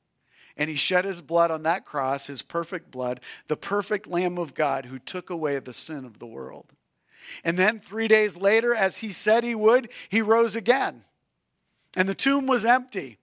And 0.56 0.70
he 0.70 0.76
shed 0.76 1.06
his 1.06 1.22
blood 1.22 1.50
on 1.50 1.64
that 1.64 1.86
cross, 1.86 2.28
his 2.28 2.42
perfect 2.42 2.92
blood, 2.92 3.22
the 3.48 3.58
perfect 3.58 4.08
Lamb 4.08 4.38
of 4.38 4.54
God 4.54 4.86
who 4.86 5.00
took 5.00 5.30
away 5.30 5.58
the 5.60 5.74
sin 5.74 6.06
of 6.06 6.20
the 6.20 6.28
world. 6.28 6.72
And 7.44 7.58
then 7.58 7.80
three 7.80 8.08
days 8.08 8.38
later, 8.38 8.76
as 8.76 8.98
he 8.98 9.12
said 9.12 9.44
he 9.44 9.56
would, 9.56 9.90
he 10.10 10.22
rose 10.22 10.56
again. 10.56 11.04
And 11.96 12.08
the 12.08 12.16
tomb 12.16 12.48
was 12.48 12.66
empty. 12.66 13.18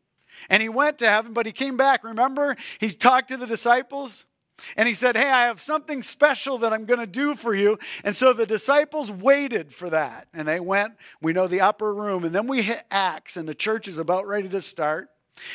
And 0.49 0.62
he 0.62 0.68
went 0.68 0.99
to 0.99 1.09
heaven, 1.09 1.33
but 1.33 1.47
he 1.47 1.52
came 1.52 1.76
back. 1.76 2.04
Remember, 2.04 2.57
he 2.78 2.90
talked 2.90 3.28
to 3.28 3.37
the 3.37 3.47
disciples 3.47 4.25
and 4.76 4.88
he 4.88 4.95
said, 4.95 5.16
Hey, 5.16 5.30
I 5.30 5.47
have 5.47 5.61
something 5.61 6.02
special 6.02 6.59
that 6.59 6.73
I'm 6.73 6.85
going 6.85 7.00
to 7.00 7.07
do 7.07 7.35
for 7.35 7.54
you. 7.54 7.78
And 8.04 8.16
so 8.16 8.33
the 8.33 8.47
disciples 8.47 9.11
waited 9.11 9.73
for 9.73 9.90
that. 9.90 10.28
And 10.35 10.49
they 10.49 10.61
went, 10.61 10.95
we 11.21 11.33
know 11.33 11.47
the 11.47 11.61
upper 11.61 11.95
room. 11.95 12.25
And 12.25 12.35
then 12.35 12.47
we 12.47 12.62
hit 12.62 12.85
Acts, 12.90 13.37
and 13.37 13.49
the 13.49 13.54
church 13.54 13.88
is 13.88 13.99
about 13.99 14.26
ready 14.26 14.49
to 14.49 14.62
start. 14.62 15.11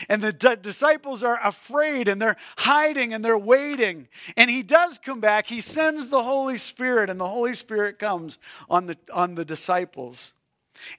And 0.08 0.22
the 0.22 0.32
d- 0.32 0.56
disciples 0.62 1.24
are 1.24 1.38
afraid 1.44 2.08
and 2.08 2.22
they're 2.22 2.38
hiding 2.58 3.14
and 3.14 3.24
they're 3.24 3.38
waiting. 3.38 4.08
And 4.38 4.50
he 4.50 4.64
does 4.64 4.98
come 4.98 5.20
back. 5.20 5.48
He 5.48 5.60
sends 5.60 6.08
the 6.08 6.24
Holy 6.24 6.58
Spirit, 6.58 7.10
and 7.10 7.20
the 7.20 7.28
Holy 7.28 7.54
Spirit 7.54 8.00
comes 8.00 8.38
on 8.70 8.86
the, 8.86 8.98
on 9.14 9.36
the 9.36 9.44
disciples. 9.44 10.32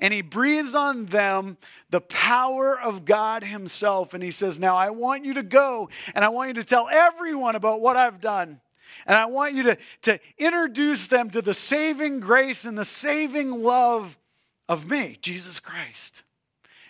And 0.01 0.15
he 0.15 0.23
breathes 0.23 0.75
on 0.75 1.07
them 1.07 1.59
the 1.91 2.01
power 2.01 2.79
of 2.79 3.05
God 3.05 3.45
Himself. 3.45 4.15
And 4.15 4.23
he 4.23 4.31
says, 4.31 4.59
Now 4.59 4.77
I 4.77 4.91
want 4.91 5.25
you 5.25 5.35
to 5.35 5.43
go 5.43 5.89
and 6.15 6.25
I 6.25 6.29
want 6.29 6.49
you 6.49 6.55
to 6.55 6.65
tell 6.65 6.89
everyone 6.91 7.57
about 7.57 7.81
what 7.81 7.97
I've 7.97 8.21
done. 8.21 8.61
And 9.07 9.17
I 9.17 9.27
want 9.27 9.55
you 9.55 9.65
to, 9.65 9.79
to 10.03 10.21
introduce 10.39 11.09
them 11.09 11.31
to 11.31 11.43
the 11.43 11.55
saving 11.55 12.21
grace 12.21 12.65
and 12.65 12.79
the 12.79 12.85
saving 12.85 13.63
love 13.63 14.19
of 14.69 14.89
me, 14.89 15.19
Jesus 15.21 15.61
Christ. 15.61 16.23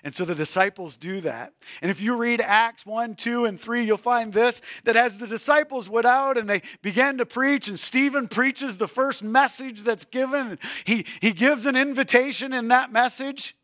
And 0.04 0.14
so 0.14 0.26
the 0.26 0.34
disciples 0.34 0.96
do 0.96 1.23
that. 1.23 1.54
And 1.80 1.90
if 1.90 1.99
you 1.99 2.14
read 2.14 2.42
Acts 2.42 2.84
1, 2.84 3.14
2, 3.14 3.46
and 3.46 3.58
3, 3.58 3.84
you'll 3.84 3.96
find 3.96 4.34
this 4.34 4.61
that 4.84 4.96
as 4.96 5.16
the 5.16 5.26
disciples 5.26 5.88
went 5.88 6.04
out 6.04 6.37
and 6.37 6.49
they 6.49 6.61
began 6.82 7.16
to 7.16 7.26
preach, 7.26 7.68
and 7.68 7.80
Stephen 7.80 8.28
preaches 8.28 8.76
the 8.76 8.87
first 8.87 9.23
message 9.23 9.80
that's 9.80 10.04
given, 10.04 10.58
he, 10.84 11.06
he 11.23 11.32
gives 11.32 11.64
an 11.64 11.75
invitation 11.75 12.52
in 12.52 12.68
that 12.68 12.92
message. 12.92 13.56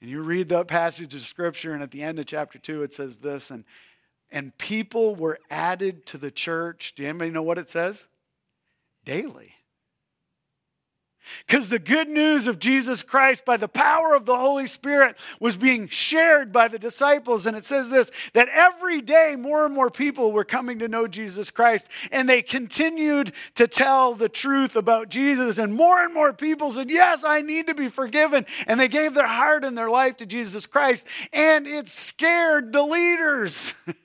And 0.00 0.10
you 0.10 0.22
read 0.22 0.48
the 0.48 0.64
passage 0.64 1.14
of 1.14 1.20
scripture, 1.20 1.72
and 1.72 1.84
at 1.84 1.92
the 1.92 2.02
end 2.02 2.18
of 2.18 2.26
chapter 2.26 2.58
2, 2.58 2.82
it 2.82 2.92
says 2.92 3.18
this, 3.18 3.52
and, 3.52 3.64
and 4.32 4.58
people 4.58 5.14
were 5.14 5.38
added 5.50 6.04
to 6.06 6.18
the 6.18 6.32
church. 6.32 6.94
Do 6.96 7.06
anybody 7.06 7.30
know 7.30 7.44
what 7.44 7.58
it 7.58 7.70
says? 7.70 8.08
Daily. 9.04 9.54
Because 11.46 11.68
the 11.68 11.78
good 11.78 12.08
news 12.08 12.46
of 12.46 12.58
Jesus 12.58 13.02
Christ 13.02 13.44
by 13.44 13.56
the 13.56 13.68
power 13.68 14.14
of 14.14 14.26
the 14.26 14.36
Holy 14.36 14.66
Spirit 14.66 15.16
was 15.40 15.56
being 15.56 15.88
shared 15.88 16.52
by 16.52 16.68
the 16.68 16.78
disciples. 16.78 17.46
And 17.46 17.56
it 17.56 17.64
says 17.64 17.90
this 17.90 18.10
that 18.32 18.48
every 18.48 19.00
day 19.00 19.36
more 19.38 19.64
and 19.64 19.74
more 19.74 19.90
people 19.90 20.32
were 20.32 20.44
coming 20.44 20.78
to 20.80 20.88
know 20.88 21.06
Jesus 21.06 21.50
Christ. 21.50 21.86
And 22.12 22.28
they 22.28 22.42
continued 22.42 23.32
to 23.56 23.66
tell 23.66 24.14
the 24.14 24.28
truth 24.28 24.76
about 24.76 25.08
Jesus. 25.08 25.58
And 25.58 25.74
more 25.74 26.02
and 26.02 26.14
more 26.14 26.32
people 26.32 26.72
said, 26.72 26.90
Yes, 26.90 27.24
I 27.26 27.40
need 27.40 27.66
to 27.68 27.74
be 27.74 27.88
forgiven. 27.88 28.46
And 28.66 28.78
they 28.78 28.88
gave 28.88 29.14
their 29.14 29.26
heart 29.26 29.64
and 29.64 29.76
their 29.76 29.90
life 29.90 30.16
to 30.18 30.26
Jesus 30.26 30.66
Christ. 30.66 31.06
And 31.32 31.66
it 31.66 31.88
scared 31.88 32.72
the 32.72 32.84
leaders. 32.84 33.74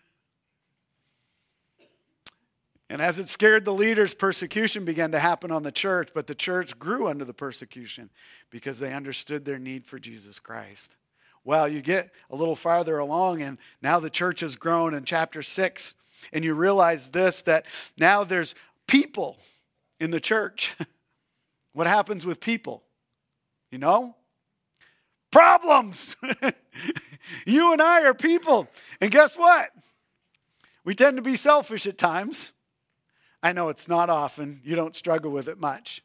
And 2.89 3.01
as 3.03 3.19
it 3.19 3.29
scared 3.29 3.65
the 3.65 3.73
leaders, 3.73 4.15
persecution 4.15 4.83
began 4.83 5.11
to 5.11 5.19
happen 5.19 5.51
on 5.51 5.61
the 5.61 5.71
church, 5.71 6.09
but 6.13 6.25
the 6.25 6.33
church 6.33 6.77
grew 6.79 7.07
under 7.07 7.23
the 7.23 7.35
persecution 7.35 8.09
because 8.49 8.79
they 8.79 8.93
understood 8.93 9.45
their 9.45 9.59
need 9.59 9.85
for 9.85 9.99
Jesus 9.99 10.39
Christ. 10.39 10.95
Well, 11.43 11.67
you 11.67 11.81
get 11.81 12.11
a 12.31 12.35
little 12.35 12.55
farther 12.55 12.97
along, 12.97 13.43
and 13.43 13.59
now 13.81 13.99
the 13.99 14.09
church 14.09 14.39
has 14.39 14.55
grown 14.55 14.95
in 14.95 15.05
chapter 15.05 15.43
6, 15.43 15.93
and 16.33 16.43
you 16.43 16.55
realize 16.55 17.09
this 17.09 17.43
that 17.43 17.65
now 17.95 18.23
there's 18.23 18.55
people 18.87 19.37
in 19.99 20.09
the 20.09 20.19
church. 20.19 20.75
what 21.73 21.85
happens 21.85 22.25
with 22.25 22.39
people? 22.39 22.83
You 23.71 23.77
know? 23.77 24.15
Problems! 25.31 26.15
you 27.45 27.71
and 27.71 27.81
I 27.81 28.03
are 28.05 28.15
people. 28.15 28.67
And 28.99 29.11
guess 29.11 29.37
what? 29.37 29.69
We 30.83 30.95
tend 30.95 31.17
to 31.17 31.23
be 31.23 31.35
selfish 31.35 31.85
at 31.85 31.99
times. 31.99 32.51
I 33.41 33.53
know 33.53 33.69
it's 33.69 33.87
not 33.87 34.09
often, 34.09 34.61
you 34.63 34.75
don't 34.75 34.95
struggle 34.95 35.31
with 35.31 35.47
it 35.47 35.59
much. 35.59 36.03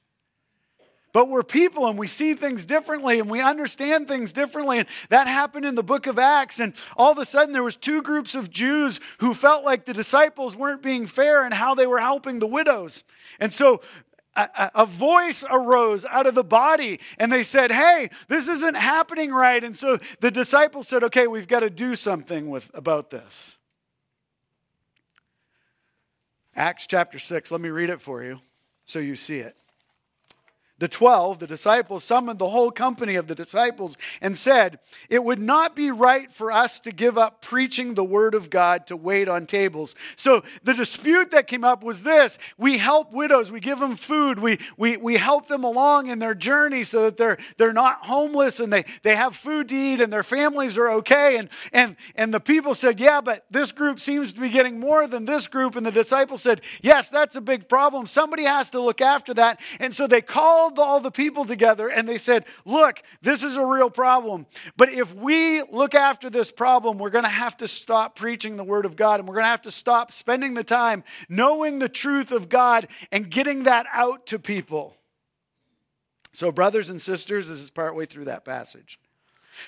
But 1.14 1.28
we're 1.28 1.44
people 1.44 1.86
and 1.86 1.96
we 1.96 2.08
see 2.08 2.34
things 2.34 2.66
differently 2.66 3.20
and 3.20 3.30
we 3.30 3.40
understand 3.40 4.08
things 4.08 4.32
differently. 4.32 4.80
And 4.80 4.88
that 5.10 5.28
happened 5.28 5.64
in 5.64 5.76
the 5.76 5.82
book 5.84 6.08
of 6.08 6.18
Acts. 6.18 6.58
And 6.58 6.74
all 6.96 7.12
of 7.12 7.18
a 7.18 7.24
sudden, 7.24 7.52
there 7.52 7.62
was 7.62 7.76
two 7.76 8.02
groups 8.02 8.34
of 8.34 8.50
Jews 8.50 8.98
who 9.18 9.32
felt 9.32 9.64
like 9.64 9.84
the 9.84 9.94
disciples 9.94 10.56
weren't 10.56 10.82
being 10.82 11.06
fair 11.06 11.46
in 11.46 11.52
how 11.52 11.76
they 11.76 11.86
were 11.86 12.00
helping 12.00 12.40
the 12.40 12.48
widows. 12.48 13.04
And 13.38 13.52
so 13.52 13.80
a, 14.34 14.72
a, 14.74 14.86
voice 14.86 15.44
arose 15.48 16.04
out 16.04 16.26
of 16.26 16.34
the 16.34 16.42
body 16.42 16.98
and 17.16 17.32
they 17.32 17.44
said, 17.44 17.70
Hey, 17.70 18.10
this 18.26 18.48
isn't 18.48 18.74
happening 18.74 19.30
right. 19.30 19.62
And 19.62 19.78
so 19.78 20.00
the 20.18 20.32
disciples 20.32 20.88
said, 20.88 21.04
Okay, 21.04 21.28
we've 21.28 21.46
got 21.46 21.60
to 21.60 21.70
do 21.70 21.94
something 21.94 22.50
with, 22.50 22.72
about 22.74 23.10
this. 23.10 23.56
Acts 26.56 26.86
chapter 26.86 27.18
6, 27.18 27.50
let 27.50 27.60
me 27.60 27.70
read 27.70 27.90
it 27.90 28.00
for 28.00 28.22
you 28.22 28.40
so 28.84 28.98
you 28.98 29.16
see 29.16 29.38
it. 29.38 29.56
The 30.84 30.88
twelve, 30.88 31.38
the 31.38 31.46
disciples, 31.46 32.04
summoned 32.04 32.38
the 32.38 32.50
whole 32.50 32.70
company 32.70 33.14
of 33.14 33.26
the 33.26 33.34
disciples 33.34 33.96
and 34.20 34.36
said, 34.36 34.80
It 35.08 35.24
would 35.24 35.38
not 35.38 35.74
be 35.74 35.90
right 35.90 36.30
for 36.30 36.52
us 36.52 36.78
to 36.80 36.92
give 36.92 37.16
up 37.16 37.40
preaching 37.40 37.94
the 37.94 38.04
word 38.04 38.34
of 38.34 38.50
God 38.50 38.86
to 38.88 38.94
wait 38.94 39.26
on 39.26 39.46
tables. 39.46 39.94
So 40.14 40.42
the 40.62 40.74
dispute 40.74 41.30
that 41.30 41.46
came 41.46 41.64
up 41.64 41.82
was 41.82 42.02
this 42.02 42.36
we 42.58 42.76
help 42.76 43.12
widows, 43.12 43.50
we 43.50 43.60
give 43.60 43.78
them 43.78 43.96
food, 43.96 44.38
we, 44.38 44.58
we, 44.76 44.98
we 44.98 45.16
help 45.16 45.48
them 45.48 45.64
along 45.64 46.08
in 46.08 46.18
their 46.18 46.34
journey 46.34 46.84
so 46.84 47.04
that 47.04 47.16
they're, 47.16 47.38
they're 47.56 47.72
not 47.72 48.04
homeless 48.04 48.60
and 48.60 48.70
they, 48.70 48.84
they 49.04 49.16
have 49.16 49.34
food 49.34 49.70
to 49.70 49.74
eat 49.74 50.02
and 50.02 50.12
their 50.12 50.22
families 50.22 50.76
are 50.76 50.90
okay. 50.90 51.38
And, 51.38 51.48
and, 51.72 51.96
and 52.14 52.34
the 52.34 52.40
people 52.40 52.74
said, 52.74 53.00
Yeah, 53.00 53.22
but 53.22 53.46
this 53.50 53.72
group 53.72 54.00
seems 54.00 54.34
to 54.34 54.40
be 54.42 54.50
getting 54.50 54.78
more 54.78 55.06
than 55.06 55.24
this 55.24 55.48
group. 55.48 55.76
And 55.76 55.86
the 55.86 55.90
disciples 55.90 56.42
said, 56.42 56.60
Yes, 56.82 57.08
that's 57.08 57.36
a 57.36 57.40
big 57.40 57.70
problem. 57.70 58.06
Somebody 58.06 58.44
has 58.44 58.68
to 58.68 58.80
look 58.82 59.00
after 59.00 59.32
that. 59.32 59.62
And 59.80 59.94
so 59.94 60.06
they 60.06 60.20
called 60.20 60.73
called 60.74 60.88
all 60.88 61.00
the 61.00 61.10
people 61.10 61.44
together 61.44 61.88
and 61.88 62.08
they 62.08 62.18
said, 62.18 62.44
Look, 62.64 63.02
this 63.22 63.42
is 63.42 63.56
a 63.56 63.64
real 63.64 63.90
problem. 63.90 64.46
But 64.76 64.90
if 64.90 65.14
we 65.14 65.62
look 65.62 65.94
after 65.94 66.30
this 66.30 66.50
problem, 66.50 66.98
we're 66.98 67.10
going 67.10 67.24
to 67.24 67.30
have 67.30 67.56
to 67.58 67.68
stop 67.68 68.16
preaching 68.16 68.56
the 68.56 68.64
word 68.64 68.84
of 68.84 68.96
God 68.96 69.20
and 69.20 69.28
we're 69.28 69.34
going 69.34 69.44
to 69.44 69.50
have 69.50 69.62
to 69.62 69.70
stop 69.70 70.12
spending 70.12 70.54
the 70.54 70.64
time 70.64 71.04
knowing 71.28 71.78
the 71.78 71.88
truth 71.88 72.32
of 72.32 72.48
God 72.48 72.88
and 73.12 73.30
getting 73.30 73.64
that 73.64 73.86
out 73.92 74.26
to 74.26 74.38
people. 74.38 74.96
So, 76.32 76.50
brothers 76.50 76.90
and 76.90 77.00
sisters, 77.00 77.48
this 77.48 77.60
is 77.60 77.70
partway 77.70 78.06
through 78.06 78.24
that 78.24 78.44
passage. 78.44 78.98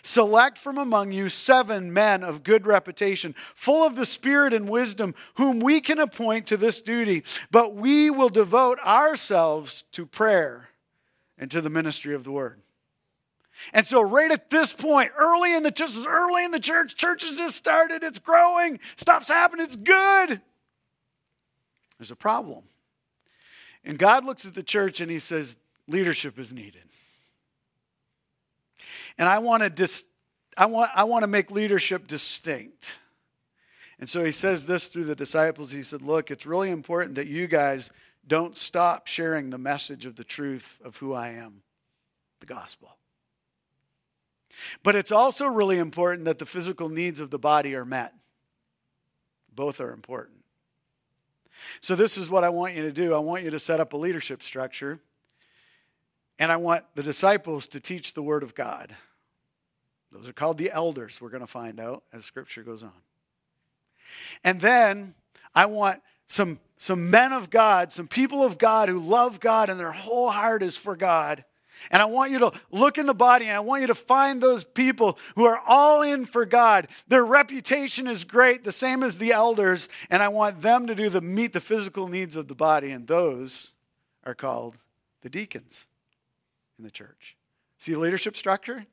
Select 0.03 0.59
from 0.59 0.79
among 0.79 1.13
you 1.13 1.29
seven 1.29 1.93
men 1.93 2.25
of 2.25 2.43
good 2.43 2.67
reputation, 2.67 3.37
full 3.55 3.87
of 3.87 3.95
the 3.95 4.05
Spirit 4.05 4.53
and 4.53 4.69
wisdom, 4.69 5.15
whom 5.35 5.61
we 5.61 5.81
can 5.81 6.01
appoint 6.01 6.49
to 6.49 6.57
this 6.57 6.81
duty. 6.81 7.23
But 7.53 7.77
we 7.77 8.11
will 8.11 8.29
devote 8.29 8.81
ourselves 8.81 9.85
to 9.93 10.05
prayer 10.05 10.71
and 11.39 11.51
to 11.51 11.61
the 11.61 11.71
ministry 11.71 12.15
of 12.15 12.25
the 12.25 12.33
word. 12.33 12.61
And 13.73 13.87
so, 13.87 14.03
right 14.03 14.31
at 14.31 14.51
this 14.51 14.73
point, 14.73 15.13
early 15.17 15.55
in 15.55 15.63
the 15.63 15.71
church, 15.71 15.91
early 16.07 16.45
in 16.45 16.51
the 16.51 16.61
church, 16.61 16.95
church 16.95 17.25
has 17.25 17.37
just 17.37 17.57
started, 17.57 18.03
it's 18.03 18.19
growing, 18.19 18.79
stuff's 18.97 19.29
happening, 19.29 19.65
it's 19.65 19.77
good. 19.77 20.41
There's 21.99 22.11
a 22.11 22.17
problem. 22.17 22.65
And 23.85 23.99
God 23.99 24.25
looks 24.25 24.45
at 24.45 24.55
the 24.55 24.63
church 24.63 25.01
and 25.01 25.11
he 25.11 25.19
says, 25.19 25.57
leadership 25.89 26.39
is 26.39 26.53
needed. 26.53 26.83
And 29.17 29.29
I 29.29 29.39
want 29.39 29.63
to 29.63 29.71
dis- 29.71 30.05
I 30.57 30.67
want, 30.67 30.91
I 30.95 31.05
want 31.05 31.23
to 31.23 31.27
make 31.27 31.51
leadership 31.51 32.07
distinct. 32.07 32.99
And 33.99 34.09
so 34.09 34.25
he 34.25 34.33
says 34.33 34.67
this 34.67 34.89
through 34.89 35.05
the 35.05 35.15
disciples. 35.15 35.71
He 35.71 35.83
said, 35.83 36.03
Look, 36.03 36.31
it's 36.31 36.47
really 36.47 36.71
important 36.71 37.15
that 37.15 37.27
you 37.27 37.47
guys 37.47 37.91
don't 38.27 38.57
stop 38.57 39.07
sharing 39.07 39.51
the 39.51 39.59
message 39.59 40.07
of 40.07 40.17
the 40.17 40.25
truth 40.25 40.79
of 40.85 40.97
who 40.97 41.13
I 41.13 41.29
am, 41.29 41.63
the 42.41 42.47
gospel. 42.47 42.97
But 44.83 44.97
it's 44.97 45.13
also 45.13 45.47
really 45.47 45.79
important 45.79 46.25
that 46.25 46.39
the 46.39 46.47
physical 46.47 46.89
needs 46.89 47.21
of 47.21 47.31
the 47.31 47.39
body 47.39 47.75
are 47.75 47.85
met. 47.85 48.15
Both 49.55 49.81
are 49.81 49.93
important. 49.93 50.39
So, 51.81 51.95
this 51.95 52.19
is 52.19 52.29
what 52.29 52.45
I 52.45 52.49
want 52.49 52.75
you 52.75 52.83
to 52.83 52.93
do 52.93 53.15
I 53.15 53.19
want 53.19 53.43
you 53.43 53.51
to 53.51 53.61
set 53.61 53.81
up 53.81 53.93
a 53.93 53.97
leadership 53.97 54.43
structure, 54.43 55.01
and 56.39 56.53
I 56.53 56.57
want 56.57 56.85
the 56.95 57.03
disciples 57.03 57.67
to 57.69 57.81
teach 57.81 58.15
the 58.15 58.23
Word 58.23 58.43
of 58.43 58.55
God. 58.55 58.95
Those 60.13 60.29
are 60.29 60.33
called 60.33 60.59
the 60.59 60.71
elders, 60.71 61.21
we're 61.21 61.31
going 61.31 61.41
to 61.41 61.47
find 61.47 61.81
out 61.81 62.03
as 62.13 62.25
scripture 62.25 62.63
goes 62.63 62.83
on. 62.83 62.93
And 64.45 64.61
then 64.61 65.15
I 65.55 65.67
want 65.67 66.03
some, 66.27 66.59
some 66.77 67.11
men 67.11 67.33
of 67.33 67.51
God, 67.51 67.93
some 67.93 68.09
people 68.09 68.43
of 68.43 68.59
God 68.59 68.89
who 68.89 68.99
love 68.99 69.41
God 69.41 69.71
and 69.71 69.79
their 69.79 69.93
whole 69.93 70.31
heart 70.31 70.63
is 70.63 70.77
for 70.77 70.97
God. 70.97 71.45
And 71.91 72.03
I 72.03 72.07
want 72.07 72.33
you 72.33 72.39
to 72.41 72.53
look 72.71 72.99
in 72.99 73.07
the 73.07 73.15
body 73.15 73.47
and 73.47 73.57
I 73.57 73.61
want 73.61 73.83
you 73.83 73.87
to 73.89 73.95
find 73.95 74.43
those 74.43 74.65
people 74.65 75.19
who 75.35 75.45
are 75.45 75.61
all 75.67 76.03
in 76.03 76.25
for 76.25 76.45
God. 76.45 76.89
Their 77.07 77.25
reputation 77.25 78.07
is 78.07 78.25
great, 78.25 78.65
the 78.65 78.73
same 78.73 79.03
as 79.03 79.19
the 79.19 79.33
elders, 79.33 79.89
and 80.11 80.23
I 80.23 80.29
want 80.29 80.63
them 80.63 80.87
to 80.87 80.95
do 80.95 81.09
the 81.09 81.21
meet 81.21 81.53
the 81.53 81.61
physical 81.61 82.09
needs 82.09 82.35
of 82.35 82.49
the 82.49 82.55
body, 82.55 82.91
and 82.91 83.07
those 83.07 83.73
are 84.25 84.35
called 84.35 84.77
the 85.21 85.29
deacons 85.29 85.87
in 86.79 86.85
the 86.85 86.91
church. 86.91 87.37
See 87.79 87.93
the 87.93 87.99
leadership 87.99 88.37
structure? 88.37 88.87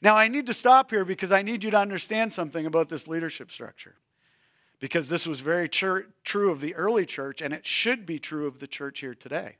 Now 0.00 0.16
I 0.16 0.28
need 0.28 0.46
to 0.46 0.54
stop 0.54 0.90
here 0.90 1.04
because 1.04 1.32
I 1.32 1.42
need 1.42 1.62
you 1.62 1.70
to 1.72 1.78
understand 1.78 2.32
something 2.32 2.64
about 2.64 2.88
this 2.88 3.06
leadership 3.06 3.50
structure 3.50 3.96
because 4.80 5.08
this 5.08 5.26
was 5.26 5.40
very 5.40 5.68
true 5.68 6.50
of 6.50 6.60
the 6.60 6.74
early 6.74 7.06
church, 7.06 7.40
and 7.40 7.52
it 7.52 7.66
should 7.66 8.06
be 8.06 8.18
true 8.18 8.46
of 8.46 8.58
the 8.58 8.66
church 8.66 9.00
here 9.00 9.14
today. 9.14 9.56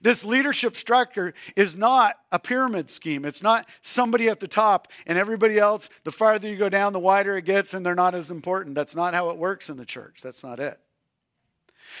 This 0.00 0.24
leadership 0.24 0.76
structure 0.76 1.34
is 1.54 1.76
not 1.76 2.16
a 2.32 2.38
pyramid 2.38 2.90
scheme. 2.90 3.24
It's 3.24 3.42
not 3.42 3.68
somebody 3.82 4.28
at 4.28 4.40
the 4.40 4.48
top 4.48 4.88
and 5.06 5.18
everybody 5.18 5.58
else, 5.58 5.90
the 6.04 6.12
farther 6.12 6.48
you 6.48 6.56
go 6.56 6.68
down, 6.68 6.92
the 6.92 6.98
wider 6.98 7.36
it 7.36 7.44
gets, 7.44 7.74
and 7.74 7.84
they're 7.84 7.94
not 7.94 8.14
as 8.14 8.30
important. 8.30 8.74
That's 8.74 8.96
not 8.96 9.14
how 9.14 9.30
it 9.30 9.36
works 9.36 9.68
in 9.68 9.76
the 9.76 9.84
church. 9.84 10.20
That's 10.22 10.42
not 10.42 10.60
it. 10.60 10.80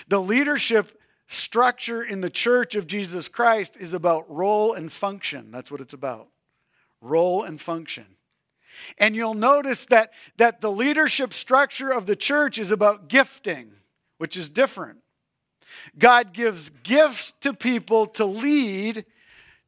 The 0.08 0.20
leadership 0.20 1.00
structure 1.28 2.02
in 2.02 2.20
the 2.20 2.30
church 2.30 2.74
of 2.74 2.86
Jesus 2.86 3.28
Christ 3.28 3.76
is 3.78 3.92
about 3.92 4.30
role 4.34 4.72
and 4.72 4.90
function. 4.90 5.50
That's 5.50 5.70
what 5.70 5.80
it's 5.80 5.94
about 5.94 6.28
role 7.02 7.42
and 7.42 7.60
function. 7.60 8.15
And 8.98 9.16
you'll 9.16 9.34
notice 9.34 9.86
that, 9.86 10.12
that 10.36 10.60
the 10.60 10.70
leadership 10.70 11.32
structure 11.32 11.90
of 11.90 12.06
the 12.06 12.16
church 12.16 12.58
is 12.58 12.70
about 12.70 13.08
gifting, 13.08 13.72
which 14.18 14.36
is 14.36 14.48
different. 14.48 14.98
God 15.98 16.32
gives 16.32 16.70
gifts 16.70 17.32
to 17.40 17.52
people 17.52 18.06
to 18.06 18.24
lead, 18.24 19.04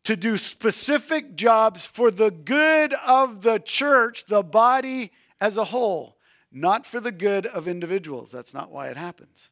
to 0.05 0.17
do 0.17 0.37
specific 0.37 1.37
jobs 1.37 1.85
for 1.85 2.11
the 2.11 2.31
good 2.31 2.95
of 2.95 3.43
the 3.43 3.59
church, 3.59 4.25
the 4.27 4.43
body 4.43 5.13
as 5.41 5.57
a 5.57 5.65
whole, 5.65 6.17
not 6.51 6.87
for 6.87 7.01
the 7.01 7.13
good 7.13 7.47
of 7.47 7.69
individuals. 7.69 8.31
That's 8.31 8.55
not 8.55 8.71
why 8.71 8.89
it 8.89 8.97
happens. 8.97 9.51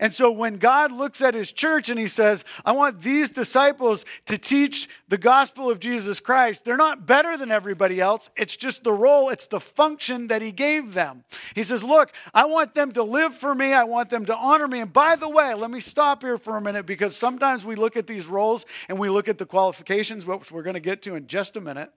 And 0.00 0.12
so 0.12 0.30
when 0.30 0.58
God 0.58 0.92
looks 0.92 1.20
at 1.20 1.34
his 1.34 1.52
church 1.52 1.88
and 1.88 1.98
he 1.98 2.08
says, 2.08 2.44
I 2.64 2.72
want 2.72 3.00
these 3.00 3.30
disciples 3.30 4.04
to 4.26 4.38
teach 4.38 4.88
the 5.08 5.18
gospel 5.18 5.70
of 5.70 5.80
Jesus 5.80 6.20
Christ, 6.20 6.64
they're 6.64 6.76
not 6.76 7.06
better 7.06 7.36
than 7.36 7.50
everybody 7.50 8.00
else. 8.00 8.30
It's 8.36 8.56
just 8.56 8.84
the 8.84 8.92
role, 8.92 9.30
it's 9.30 9.46
the 9.46 9.60
function 9.60 10.28
that 10.28 10.42
he 10.42 10.52
gave 10.52 10.94
them. 10.94 11.24
He 11.54 11.62
says, 11.62 11.82
Look, 11.82 12.12
I 12.32 12.44
want 12.46 12.74
them 12.74 12.92
to 12.92 13.02
live 13.02 13.34
for 13.34 13.54
me, 13.54 13.72
I 13.72 13.84
want 13.84 14.10
them 14.10 14.26
to 14.26 14.36
honor 14.36 14.68
me. 14.68 14.80
And 14.80 14.92
by 14.92 15.16
the 15.16 15.28
way, 15.28 15.54
let 15.54 15.70
me 15.70 15.80
stop 15.80 16.22
here 16.22 16.38
for 16.38 16.56
a 16.56 16.60
minute 16.60 16.86
because 16.86 17.16
sometimes 17.16 17.64
we 17.64 17.74
look 17.74 17.96
at 17.96 18.06
these 18.06 18.26
roles 18.26 18.66
and 18.88 18.98
we 18.98 19.08
look 19.08 19.28
at 19.28 19.38
the 19.38 19.46
qualifications, 19.46 20.26
which 20.26 20.52
we're 20.52 20.62
going 20.62 20.74
to 20.74 20.80
get 20.80 21.02
to 21.02 21.14
in 21.14 21.26
just 21.26 21.56
a 21.56 21.60
minute. 21.60 21.90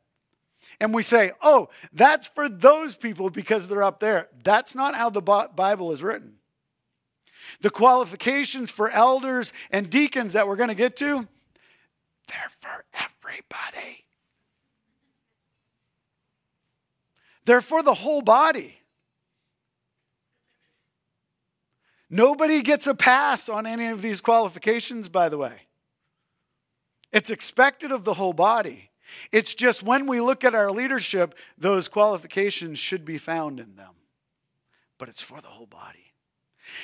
And 0.79 0.93
we 0.93 1.01
say, 1.01 1.31
oh, 1.41 1.69
that's 1.91 2.27
for 2.27 2.49
those 2.49 2.95
people 2.95 3.29
because 3.29 3.67
they're 3.67 3.83
up 3.83 3.99
there. 3.99 4.29
That's 4.43 4.75
not 4.75 4.95
how 4.95 5.09
the 5.09 5.21
Bible 5.21 5.91
is 5.91 6.03
written. 6.03 6.36
The 7.61 7.69
qualifications 7.69 8.71
for 8.71 8.89
elders 8.89 9.51
and 9.71 9.89
deacons 9.89 10.33
that 10.33 10.47
we're 10.47 10.55
going 10.55 10.69
to 10.69 10.75
get 10.75 10.95
to, 10.97 11.27
they're 12.27 12.51
for 12.59 12.85
everybody. 12.93 14.05
They're 17.45 17.61
for 17.61 17.81
the 17.81 17.93
whole 17.93 18.21
body. 18.21 18.77
Nobody 22.09 22.61
gets 22.61 22.87
a 22.87 22.95
pass 22.95 23.49
on 23.49 23.65
any 23.65 23.87
of 23.87 24.01
these 24.01 24.21
qualifications, 24.21 25.09
by 25.09 25.29
the 25.29 25.37
way. 25.37 25.67
It's 27.11 27.29
expected 27.29 27.91
of 27.91 28.03
the 28.03 28.13
whole 28.13 28.33
body. 28.33 28.91
It's 29.31 29.55
just 29.55 29.83
when 29.83 30.07
we 30.07 30.19
look 30.21 30.43
at 30.43 30.55
our 30.55 30.71
leadership, 30.71 31.35
those 31.57 31.87
qualifications 31.87 32.79
should 32.79 33.05
be 33.05 33.17
found 33.17 33.59
in 33.59 33.75
them. 33.75 33.93
But 34.97 35.09
it's 35.09 35.21
for 35.21 35.41
the 35.41 35.47
whole 35.47 35.65
body. 35.65 36.06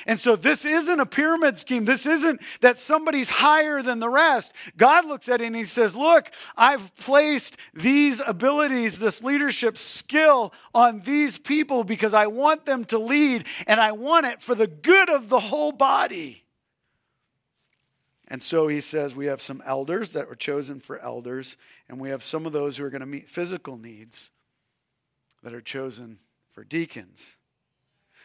And 0.06 0.18
so 0.18 0.36
this 0.36 0.64
isn't 0.64 1.00
a 1.00 1.06
pyramid 1.06 1.58
scheme. 1.58 1.84
This 1.84 2.06
isn't 2.06 2.40
that 2.60 2.78
somebody's 2.78 3.28
higher 3.28 3.82
than 3.82 3.98
the 3.98 4.08
rest. 4.08 4.52
God 4.76 5.04
looks 5.04 5.28
at 5.28 5.40
it 5.40 5.46
and 5.46 5.56
he 5.56 5.64
says, 5.64 5.96
Look, 5.96 6.30
I've 6.56 6.94
placed 6.96 7.56
these 7.72 8.20
abilities, 8.26 8.98
this 8.98 9.22
leadership 9.22 9.78
skill 9.78 10.52
on 10.74 11.00
these 11.00 11.38
people 11.38 11.84
because 11.84 12.14
I 12.14 12.26
want 12.26 12.66
them 12.66 12.84
to 12.86 12.98
lead 12.98 13.46
and 13.66 13.80
I 13.80 13.92
want 13.92 14.26
it 14.26 14.42
for 14.42 14.54
the 14.54 14.66
good 14.66 15.10
of 15.10 15.28
the 15.28 15.40
whole 15.40 15.72
body. 15.72 16.44
And 18.28 18.42
so 18.42 18.68
he 18.68 18.80
says, 18.80 19.14
We 19.14 19.26
have 19.26 19.40
some 19.40 19.62
elders 19.66 20.10
that 20.10 20.28
were 20.28 20.34
chosen 20.34 20.80
for 20.80 20.98
elders, 20.98 21.56
and 21.88 22.00
we 22.00 22.08
have 22.10 22.22
some 22.22 22.46
of 22.46 22.52
those 22.52 22.76
who 22.76 22.84
are 22.84 22.90
going 22.90 23.00
to 23.00 23.06
meet 23.06 23.28
physical 23.28 23.76
needs 23.76 24.30
that 25.42 25.54
are 25.54 25.60
chosen 25.60 26.18
for 26.50 26.64
deacons. 26.64 27.36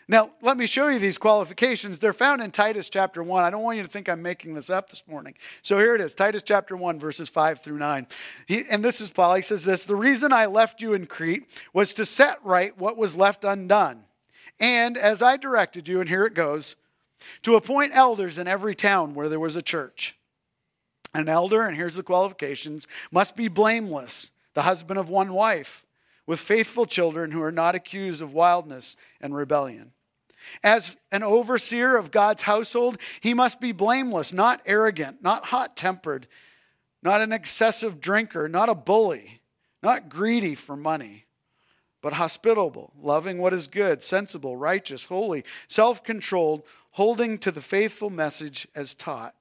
Now, 0.09 0.31
let 0.41 0.57
me 0.57 0.65
show 0.65 0.87
you 0.87 0.97
these 0.97 1.19
qualifications. 1.19 1.99
They're 1.99 2.13
found 2.13 2.41
in 2.41 2.49
Titus 2.49 2.89
chapter 2.89 3.21
1. 3.21 3.43
I 3.43 3.51
don't 3.51 3.61
want 3.61 3.77
you 3.77 3.83
to 3.83 3.89
think 3.89 4.09
I'm 4.09 4.23
making 4.23 4.55
this 4.55 4.71
up 4.71 4.89
this 4.89 5.03
morning. 5.05 5.35
So 5.61 5.77
here 5.77 5.93
it 5.93 6.01
is 6.01 6.15
Titus 6.15 6.41
chapter 6.41 6.75
1, 6.75 6.99
verses 6.99 7.29
5 7.29 7.61
through 7.61 7.77
9. 7.77 8.07
He, 8.47 8.63
and 8.71 8.83
this 8.83 9.01
is 9.01 9.11
Paul. 9.11 9.35
He 9.35 9.43
says 9.43 9.63
this 9.63 9.85
The 9.85 9.95
reason 9.95 10.33
I 10.33 10.47
left 10.47 10.81
you 10.81 10.95
in 10.95 11.05
Crete 11.05 11.43
was 11.73 11.93
to 11.93 12.07
set 12.07 12.43
right 12.43 12.75
what 12.75 12.97
was 12.97 13.15
left 13.15 13.43
undone. 13.43 14.03
And 14.59 14.97
as 14.97 15.21
I 15.21 15.37
directed 15.37 15.87
you, 15.87 15.99
and 15.99 16.09
here 16.09 16.25
it 16.25 16.33
goes, 16.33 16.75
to 17.43 17.55
appoint 17.55 17.95
elders 17.95 18.39
in 18.39 18.47
every 18.47 18.73
town 18.73 19.13
where 19.13 19.29
there 19.29 19.39
was 19.39 19.55
a 19.55 19.61
church. 19.61 20.17
An 21.13 21.29
elder, 21.29 21.61
and 21.61 21.77
here's 21.77 21.97
the 21.97 22.03
qualifications, 22.03 22.87
must 23.11 23.35
be 23.35 23.47
blameless, 23.47 24.31
the 24.55 24.63
husband 24.63 24.99
of 24.99 25.07
one 25.07 25.33
wife, 25.33 25.85
with 26.25 26.39
faithful 26.39 26.87
children 26.87 27.29
who 27.29 27.43
are 27.43 27.51
not 27.51 27.75
accused 27.75 28.23
of 28.23 28.33
wildness 28.33 28.95
and 29.21 29.35
rebellion. 29.35 29.91
As 30.63 30.97
an 31.11 31.23
overseer 31.23 31.97
of 31.97 32.11
God's 32.11 32.43
household, 32.43 32.97
he 33.21 33.33
must 33.33 33.59
be 33.59 33.71
blameless, 33.71 34.33
not 34.33 34.61
arrogant, 34.65 35.21
not 35.21 35.47
hot 35.47 35.75
tempered, 35.75 36.27
not 37.01 37.21
an 37.21 37.31
excessive 37.31 38.01
drinker, 38.01 38.47
not 38.47 38.69
a 38.69 38.75
bully, 38.75 39.41
not 39.81 40.09
greedy 40.09 40.55
for 40.55 40.75
money, 40.75 41.25
but 42.01 42.13
hospitable, 42.13 42.93
loving 42.99 43.39
what 43.39 43.53
is 43.53 43.67
good, 43.67 44.03
sensible, 44.03 44.57
righteous, 44.57 45.05
holy, 45.05 45.43
self 45.67 46.03
controlled, 46.03 46.63
holding 46.91 47.37
to 47.37 47.51
the 47.51 47.61
faithful 47.61 48.09
message 48.09 48.67
as 48.75 48.93
taught, 48.93 49.35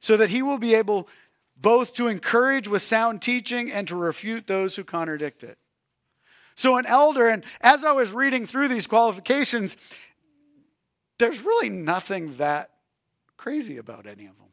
so 0.00 0.16
that 0.16 0.30
he 0.30 0.42
will 0.42 0.58
be 0.58 0.74
able 0.74 1.08
both 1.56 1.94
to 1.94 2.06
encourage 2.06 2.68
with 2.68 2.82
sound 2.82 3.20
teaching 3.20 3.70
and 3.70 3.86
to 3.88 3.96
refute 3.96 4.46
those 4.46 4.76
who 4.76 4.84
contradict 4.84 5.42
it. 5.42 5.58
So, 6.54 6.76
an 6.76 6.86
elder, 6.86 7.28
and 7.28 7.44
as 7.60 7.84
I 7.84 7.92
was 7.92 8.12
reading 8.12 8.46
through 8.46 8.68
these 8.68 8.86
qualifications, 8.86 9.76
there's 11.20 11.42
really 11.42 11.70
nothing 11.70 12.34
that 12.38 12.70
crazy 13.36 13.76
about 13.76 14.06
any 14.06 14.26
of 14.26 14.36
them. 14.36 14.48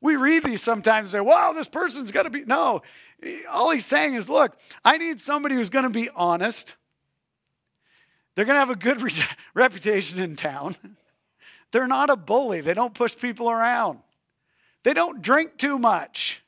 We 0.00 0.14
read 0.14 0.44
these 0.44 0.62
sometimes 0.62 1.06
and 1.06 1.10
say, 1.10 1.20
wow, 1.20 1.52
this 1.52 1.68
person's 1.68 2.12
got 2.12 2.24
to 2.24 2.30
be. 2.30 2.44
No, 2.44 2.82
all 3.50 3.70
he's 3.70 3.86
saying 3.86 4.14
is, 4.14 4.28
look, 4.28 4.56
I 4.84 4.98
need 4.98 5.20
somebody 5.20 5.54
who's 5.54 5.70
going 5.70 5.84
to 5.84 5.90
be 5.90 6.08
honest. 6.14 6.76
They're 8.34 8.44
going 8.44 8.54
to 8.54 8.60
have 8.60 8.70
a 8.70 8.76
good 8.76 9.02
re- 9.02 9.12
reputation 9.54 10.20
in 10.20 10.36
town. 10.36 10.76
They're 11.72 11.88
not 11.88 12.10
a 12.10 12.16
bully. 12.16 12.60
They 12.60 12.74
don't 12.74 12.94
push 12.94 13.16
people 13.16 13.50
around. 13.50 13.98
They 14.84 14.92
don't 14.92 15.20
drink 15.22 15.56
too 15.56 15.78
much. 15.78 16.44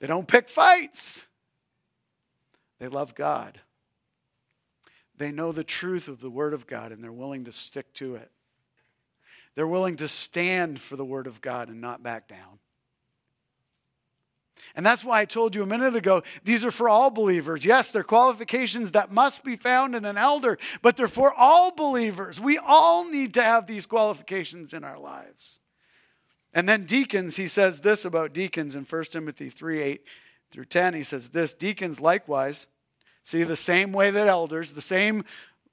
They 0.00 0.06
don't 0.06 0.28
pick 0.28 0.50
fights. 0.50 1.26
They 2.78 2.88
love 2.88 3.14
God. 3.14 3.60
They 5.16 5.30
know 5.30 5.52
the 5.52 5.64
truth 5.64 6.08
of 6.08 6.20
the 6.20 6.30
Word 6.30 6.54
of 6.54 6.66
God 6.66 6.92
and 6.92 7.02
they're 7.02 7.12
willing 7.12 7.44
to 7.44 7.52
stick 7.52 7.92
to 7.94 8.16
it. 8.16 8.30
They're 9.54 9.66
willing 9.66 9.96
to 9.96 10.08
stand 10.08 10.80
for 10.80 10.96
the 10.96 11.04
Word 11.04 11.26
of 11.26 11.40
God 11.40 11.68
and 11.68 11.80
not 11.80 12.02
back 12.02 12.28
down. 12.28 12.58
And 14.74 14.84
that's 14.84 15.04
why 15.04 15.20
I 15.20 15.24
told 15.24 15.54
you 15.54 15.62
a 15.62 15.66
minute 15.66 15.94
ago, 15.94 16.22
these 16.42 16.64
are 16.64 16.70
for 16.70 16.88
all 16.88 17.10
believers. 17.10 17.64
Yes, 17.64 17.92
they're 17.92 18.02
qualifications 18.02 18.92
that 18.92 19.12
must 19.12 19.44
be 19.44 19.56
found 19.56 19.94
in 19.94 20.04
an 20.04 20.16
elder, 20.16 20.58
but 20.82 20.96
they're 20.96 21.06
for 21.06 21.32
all 21.32 21.70
believers. 21.70 22.40
We 22.40 22.58
all 22.58 23.08
need 23.08 23.34
to 23.34 23.42
have 23.42 23.66
these 23.66 23.86
qualifications 23.86 24.72
in 24.72 24.82
our 24.82 24.98
lives. 24.98 25.60
And 26.52 26.68
then 26.68 26.86
deacons, 26.86 27.36
he 27.36 27.48
says 27.48 27.80
this 27.80 28.04
about 28.04 28.32
deacons 28.32 28.74
in 28.74 28.84
1 28.84 29.04
Timothy 29.04 29.50
3 29.50 29.80
8 29.80 30.04
through 30.50 30.64
10. 30.66 30.94
He 30.94 31.02
says 31.02 31.30
this 31.30 31.52
Deacons 31.52 32.00
likewise 32.00 32.66
See, 33.24 33.42
the 33.42 33.56
same 33.56 33.92
way 33.92 34.10
that 34.10 34.26
elders, 34.26 34.72
the 34.72 34.82
same 34.82 35.24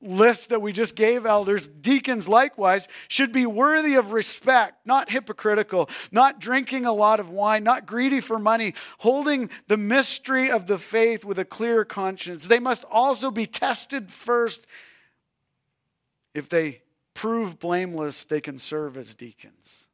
list 0.01 0.49
that 0.49 0.61
we 0.61 0.71
just 0.71 0.95
gave 0.95 1.25
elders, 1.25 1.67
deacons 1.67 2.27
likewise, 2.27 2.87
should 3.07 3.31
be 3.31 3.45
worthy 3.45 3.95
of 3.95 4.13
respect, 4.13 4.85
not 4.85 5.11
hypocritical, 5.11 5.89
not 6.11 6.39
drinking 6.39 6.85
a 6.85 6.93
lot 6.93 7.19
of 7.19 7.29
wine, 7.29 7.63
not 7.63 7.85
greedy 7.85 8.19
for 8.19 8.39
money, 8.39 8.73
holding 8.99 9.49
the 9.67 9.77
mystery 9.77 10.49
of 10.49 10.65
the 10.65 10.77
faith 10.77 11.23
with 11.23 11.37
a 11.37 11.45
clear 11.45 11.85
conscience. 11.85 12.47
They 12.47 12.57
must 12.59 12.83
also 12.89 13.29
be 13.29 13.45
tested 13.45 14.11
first. 14.11 14.65
If 16.33 16.49
they 16.49 16.81
prove 17.13 17.59
blameless, 17.59 18.25
they 18.25 18.41
can 18.41 18.57
serve 18.57 18.97
as 18.97 19.13
deacons. 19.13 19.87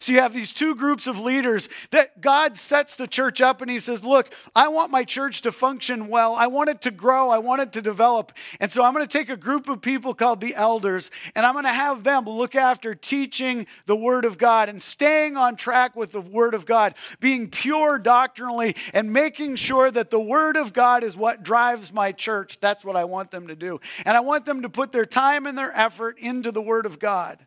So 0.00 0.12
you 0.12 0.20
have 0.20 0.34
these 0.34 0.52
two 0.52 0.74
groups 0.74 1.06
of 1.06 1.18
leaders 1.18 1.68
that 1.90 2.20
God 2.20 2.58
sets 2.58 2.96
the 2.96 3.06
church 3.06 3.40
up 3.40 3.62
and 3.62 3.70
he 3.70 3.78
says, 3.78 4.04
Look, 4.04 4.32
I 4.54 4.68
want 4.68 4.90
my 4.90 5.04
church 5.04 5.42
to 5.42 5.52
function 5.52 6.08
well. 6.08 6.34
I 6.34 6.46
want 6.46 6.70
it 6.70 6.82
to 6.82 6.90
grow. 6.90 7.30
I 7.30 7.38
want 7.38 7.62
it 7.62 7.72
to 7.72 7.82
develop. 7.82 8.32
And 8.60 8.70
so 8.70 8.84
I'm 8.84 8.92
going 8.92 9.06
to 9.06 9.12
take 9.12 9.28
a 9.28 9.36
group 9.36 9.68
of 9.68 9.80
people 9.80 10.14
called 10.14 10.40
the 10.40 10.54
elders 10.54 11.10
and 11.34 11.44
I'm 11.44 11.54
going 11.54 11.64
to 11.64 11.72
have 11.72 12.04
them 12.04 12.26
look 12.26 12.54
after 12.54 12.94
teaching 12.94 13.66
the 13.86 13.96
Word 13.96 14.24
of 14.24 14.38
God 14.38 14.68
and 14.68 14.80
staying 14.82 15.36
on 15.36 15.56
track 15.56 15.96
with 15.96 16.12
the 16.12 16.20
Word 16.20 16.54
of 16.54 16.66
God, 16.66 16.94
being 17.20 17.48
pure 17.48 17.98
doctrinally 17.98 18.76
and 18.92 19.12
making 19.12 19.56
sure 19.56 19.90
that 19.90 20.10
the 20.10 20.20
Word 20.20 20.56
of 20.56 20.72
God 20.72 21.04
is 21.04 21.16
what 21.16 21.42
drives 21.42 21.92
my 21.92 22.12
church. 22.12 22.58
That's 22.60 22.84
what 22.84 22.96
I 22.96 23.04
want 23.04 23.30
them 23.30 23.48
to 23.48 23.56
do. 23.56 23.80
And 24.04 24.16
I 24.16 24.20
want 24.20 24.44
them 24.44 24.62
to 24.62 24.68
put 24.68 24.92
their 24.92 25.06
time 25.06 25.46
and 25.46 25.56
their 25.56 25.76
effort 25.76 26.18
into 26.18 26.52
the 26.52 26.62
Word 26.62 26.86
of 26.86 26.98
God. 26.98 27.46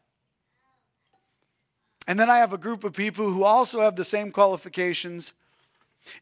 And 2.07 2.19
then 2.19 2.29
I 2.29 2.39
have 2.39 2.53
a 2.53 2.57
group 2.57 2.83
of 2.83 2.93
people 2.93 3.31
who 3.31 3.43
also 3.43 3.81
have 3.81 3.95
the 3.95 4.05
same 4.05 4.31
qualifications. 4.31 5.33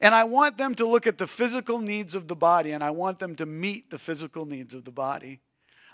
And 0.02 0.14
I 0.14 0.26
want 0.26 0.58
them 0.58 0.76
to 0.76 0.86
look 0.86 1.08
at 1.08 1.18
the 1.18 1.28
physical 1.28 1.80
needs 1.80 2.16
of 2.16 2.28
the 2.28 2.36
body, 2.36 2.72
and 2.72 2.84
I 2.84 2.92
want 2.92 3.20
them 3.20 3.36
to 3.38 3.46
meet 3.46 3.90
the 3.90 4.00
physical 4.00 4.46
needs 4.46 4.74
of 4.74 4.84
the 4.84 4.92
body. 4.92 5.40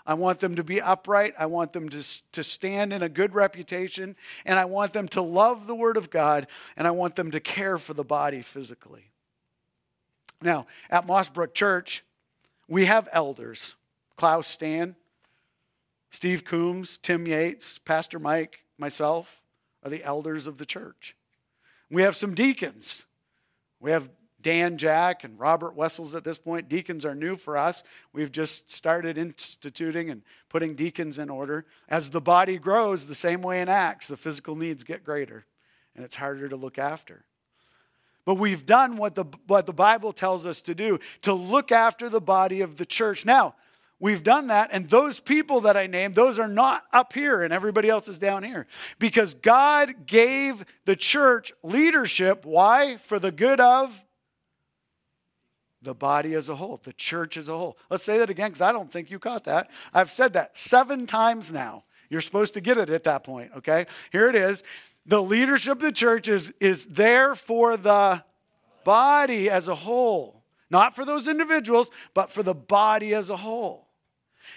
I 0.06 0.14
want 0.14 0.38
them 0.38 0.54
to 0.56 0.64
be 0.64 0.80
upright. 0.80 1.34
I 1.38 1.46
want 1.46 1.72
them 1.72 1.88
to, 1.88 2.04
to 2.32 2.44
stand 2.44 2.92
in 2.92 3.02
a 3.02 3.08
good 3.08 3.34
reputation. 3.34 4.14
And 4.44 4.56
I 4.56 4.64
want 4.64 4.92
them 4.92 5.08
to 5.08 5.20
love 5.20 5.66
the 5.66 5.74
Word 5.74 5.96
of 5.96 6.10
God. 6.10 6.46
And 6.76 6.86
I 6.86 6.92
want 6.92 7.16
them 7.16 7.32
to 7.32 7.40
care 7.40 7.76
for 7.76 7.92
the 7.92 8.04
body 8.04 8.40
physically. 8.40 9.10
Now, 10.40 10.66
at 10.90 11.08
Mossbrook 11.08 11.54
Church, 11.54 12.04
we 12.68 12.84
have 12.84 13.08
elders 13.12 13.74
Klaus 14.16 14.46
Stan, 14.46 14.94
Steve 16.10 16.44
Coombs, 16.44 16.98
Tim 17.02 17.26
Yates, 17.26 17.78
Pastor 17.78 18.18
Mike, 18.18 18.60
myself 18.78 19.42
are 19.86 19.90
the 19.90 20.02
elders 20.02 20.48
of 20.48 20.58
the 20.58 20.66
church. 20.66 21.14
We 21.90 22.02
have 22.02 22.16
some 22.16 22.34
deacons. 22.34 23.04
We 23.78 23.92
have 23.92 24.10
Dan 24.42 24.78
Jack 24.78 25.22
and 25.22 25.38
Robert 25.38 25.76
Wessels 25.76 26.12
at 26.12 26.24
this 26.24 26.38
point. 26.38 26.68
Deacons 26.68 27.04
are 27.04 27.14
new 27.14 27.36
for 27.36 27.56
us. 27.56 27.84
We've 28.12 28.32
just 28.32 28.68
started 28.68 29.16
instituting 29.16 30.10
and 30.10 30.22
putting 30.48 30.74
deacons 30.74 31.18
in 31.18 31.30
order. 31.30 31.66
As 31.88 32.10
the 32.10 32.20
body 32.20 32.58
grows, 32.58 33.06
the 33.06 33.14
same 33.14 33.42
way 33.42 33.60
in 33.60 33.68
Acts, 33.68 34.08
the 34.08 34.16
physical 34.16 34.56
needs 34.56 34.82
get 34.82 35.04
greater 35.04 35.46
and 35.94 36.04
it's 36.04 36.16
harder 36.16 36.48
to 36.48 36.56
look 36.56 36.78
after. 36.78 37.24
But 38.24 38.34
we've 38.34 38.66
done 38.66 38.96
what 38.96 39.14
the, 39.14 39.26
what 39.46 39.66
the 39.66 39.72
Bible 39.72 40.12
tells 40.12 40.46
us 40.46 40.62
to 40.62 40.74
do 40.74 40.98
to 41.22 41.32
look 41.32 41.70
after 41.70 42.08
the 42.08 42.20
body 42.20 42.60
of 42.60 42.76
the 42.76 42.86
church. 42.86 43.24
Now, 43.24 43.54
We've 43.98 44.22
done 44.22 44.48
that, 44.48 44.68
and 44.72 44.88
those 44.88 45.20
people 45.20 45.62
that 45.62 45.76
I 45.76 45.86
named, 45.86 46.14
those 46.14 46.38
are 46.38 46.48
not 46.48 46.84
up 46.92 47.14
here, 47.14 47.42
and 47.42 47.52
everybody 47.52 47.88
else 47.88 48.08
is 48.08 48.18
down 48.18 48.42
here. 48.42 48.66
Because 48.98 49.32
God 49.32 50.06
gave 50.06 50.66
the 50.84 50.96
church 50.96 51.52
leadership. 51.62 52.44
Why? 52.44 52.98
For 52.98 53.18
the 53.18 53.32
good 53.32 53.58
of 53.58 54.04
the 55.80 55.94
body 55.94 56.34
as 56.34 56.50
a 56.50 56.56
whole, 56.56 56.80
the 56.82 56.92
church 56.92 57.38
as 57.38 57.48
a 57.48 57.56
whole. 57.56 57.78
Let's 57.88 58.02
say 58.02 58.18
that 58.18 58.28
again, 58.28 58.50
because 58.50 58.60
I 58.60 58.72
don't 58.72 58.92
think 58.92 59.10
you 59.10 59.18
caught 59.18 59.44
that. 59.44 59.70
I've 59.94 60.10
said 60.10 60.34
that 60.34 60.58
seven 60.58 61.06
times 61.06 61.50
now. 61.50 61.84
You're 62.10 62.20
supposed 62.20 62.54
to 62.54 62.60
get 62.60 62.76
it 62.76 62.90
at 62.90 63.04
that 63.04 63.24
point, 63.24 63.52
okay? 63.56 63.86
Here 64.12 64.28
it 64.28 64.36
is. 64.36 64.62
The 65.06 65.22
leadership 65.22 65.74
of 65.74 65.80
the 65.80 65.92
church 65.92 66.28
is, 66.28 66.52
is 66.60 66.84
there 66.86 67.34
for 67.34 67.76
the 67.76 68.22
body 68.84 69.48
as 69.48 69.68
a 69.68 69.74
whole, 69.74 70.42
not 70.70 70.94
for 70.94 71.04
those 71.04 71.28
individuals, 71.28 71.90
but 72.12 72.30
for 72.30 72.42
the 72.42 72.54
body 72.54 73.14
as 73.14 73.30
a 73.30 73.36
whole. 73.36 73.85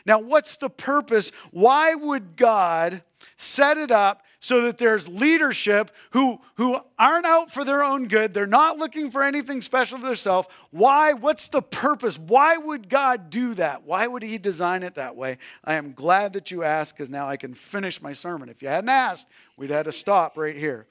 Now, 0.05 0.19
what's 0.19 0.57
the 0.57 0.69
purpose? 0.69 1.31
Why 1.51 1.95
would 1.95 2.35
God 2.35 3.03
set 3.37 3.77
it 3.77 3.91
up 3.91 4.23
so 4.41 4.61
that 4.61 4.77
there's 4.77 5.07
leadership 5.07 5.91
who, 6.11 6.39
who 6.55 6.79
aren't 6.97 7.25
out 7.25 7.51
for 7.51 7.63
their 7.63 7.83
own 7.83 8.07
good? 8.07 8.33
They're 8.33 8.47
not 8.47 8.77
looking 8.77 9.11
for 9.11 9.23
anything 9.23 9.61
special 9.61 9.99
for 9.99 10.05
themselves. 10.05 10.47
Why? 10.71 11.13
What's 11.13 11.47
the 11.47 11.61
purpose? 11.61 12.17
Why 12.17 12.57
would 12.57 12.89
God 12.89 13.29
do 13.29 13.55
that? 13.55 13.83
Why 13.83 14.07
would 14.07 14.23
He 14.23 14.37
design 14.37 14.83
it 14.83 14.95
that 14.95 15.15
way? 15.15 15.37
I 15.63 15.75
am 15.75 15.93
glad 15.93 16.33
that 16.33 16.51
you 16.51 16.63
asked 16.63 16.97
because 16.97 17.09
now 17.09 17.27
I 17.27 17.37
can 17.37 17.53
finish 17.53 18.01
my 18.01 18.13
sermon. 18.13 18.49
If 18.49 18.61
you 18.61 18.67
hadn't 18.67 18.89
asked, 18.89 19.27
we'd 19.57 19.69
had 19.69 19.85
to 19.85 19.91
stop 19.91 20.37
right 20.37 20.55
here. 20.55 20.85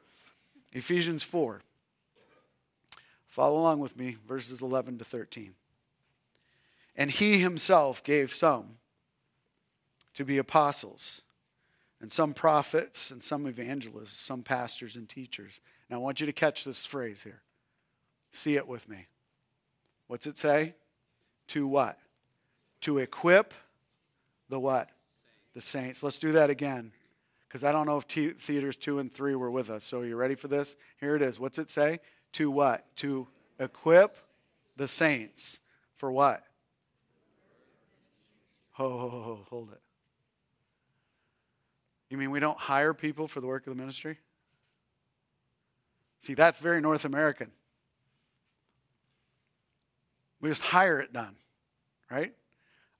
Ephesians 0.73 1.23
4. 1.23 1.63
Follow 3.29 3.59
along 3.59 3.79
with 3.79 3.97
me, 3.97 4.17
verses 4.27 4.63
11 4.63 4.99
to 4.99 5.05
13. 5.05 5.55
And 6.97 7.11
he 7.11 7.39
himself 7.39 8.03
gave 8.03 8.33
some 8.33 8.78
to 10.19 10.25
be 10.25 10.37
apostles, 10.37 11.23
and 12.01 12.11
some 12.11 12.35
prophets, 12.35 13.13
and 13.13 13.23
some 13.23 13.47
evangelists, 13.47 14.21
some 14.21 14.43
pastors 14.43 14.97
and 14.97 15.09
teachers. 15.09 15.61
Now, 15.89 15.99
I 15.99 16.01
want 16.01 16.19
you 16.19 16.27
to 16.27 16.33
catch 16.33 16.65
this 16.65 16.85
phrase 16.85 17.23
here. 17.23 17.41
See 18.33 18.57
it 18.57 18.67
with 18.67 18.89
me. 18.89 19.07
What's 20.09 20.27
it 20.27 20.37
say? 20.37 20.75
To 21.49 21.69
what? 21.69 22.01
To 22.81 22.99
equip 22.99 23.55
the 24.49 24.59
what? 24.59 24.91
The 25.55 25.61
saints. 25.61 26.03
Let's 26.03 26.19
do 26.19 26.33
that 26.33 26.51
again. 26.51 26.91
Because 27.47 27.63
I 27.63 27.71
don't 27.71 27.87
know 27.87 27.99
if 27.99 28.35
theaters 28.41 28.77
two 28.77 28.99
and 28.99 29.13
three 29.13 29.37
were 29.37 29.53
with 29.53 29.71
us. 29.71 29.85
So, 29.85 30.01
are 30.01 30.05
you 30.05 30.17
ready 30.17 30.35
for 30.35 30.49
this? 30.49 30.75
Here 30.99 31.15
it 31.15 31.23
is. 31.23 31.39
What's 31.39 31.59
it 31.59 31.71
say? 31.71 32.01
To 32.33 32.51
what? 32.51 32.85
To 32.97 33.29
equip 33.61 34.17
the 34.77 34.89
saints. 34.89 35.61
For 35.95 36.11
what? 36.11 36.43
Oh, 38.81 39.47
hold 39.49 39.71
it. 39.71 39.81
You 42.11 42.17
mean 42.17 42.31
we 42.31 42.41
don't 42.41 42.59
hire 42.59 42.95
people 42.95 43.29
for 43.29 43.41
the 43.41 43.47
work 43.47 43.67
of 43.67 43.75
the 43.75 43.81
ministry? 43.81 44.19
See, 46.21 46.35
that's 46.35 46.59
very 46.59 46.81
North 46.81 47.05
American. 47.05 47.51
We 50.41 50.49
just 50.49 50.63
hire 50.63 51.01
it 51.01 51.13
done, 51.13 51.37
right? 52.11 52.33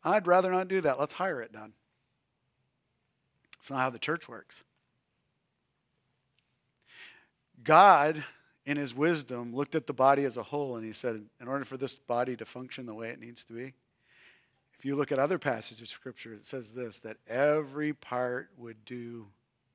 I'd 0.05 0.27
rather 0.27 0.51
not 0.51 0.69
do 0.69 0.81
that. 0.83 0.99
Let's 0.99 1.15
hire 1.15 1.41
it 1.41 1.53
done. 1.53 1.73
It's 3.59 3.71
not 3.71 3.81
how 3.81 3.91
the 3.91 3.99
church 3.99 4.29
works. 4.29 4.65
God, 7.63 8.25
in 8.65 8.77
his 8.77 8.95
wisdom, 8.95 9.55
looked 9.55 9.75
at 9.75 9.87
the 9.87 9.93
body 9.93 10.25
as 10.25 10.37
a 10.37 10.43
whole 10.45 10.77
and 10.77 10.85
he 10.85 10.93
said, 10.93 11.25
in 11.41 11.49
order 11.49 11.65
for 11.65 11.77
this 11.77 11.97
body 11.97 12.37
to 12.37 12.45
function 12.45 12.87
the 12.87 12.95
way 12.95 13.09
it 13.09 13.21
needs 13.21 13.45
to 13.47 13.53
be, 13.53 13.75
if 14.79 14.85
you 14.85 14.95
look 14.95 15.11
at 15.11 15.19
other 15.19 15.39
passages 15.39 15.83
of 15.83 15.89
Scripture, 15.89 16.33
it 16.33 16.47
says 16.47 16.71
this 16.71 17.01
that 17.01 17.17
every 17.27 17.93
part 17.93 18.51
would 18.57 18.85
do 18.85 19.27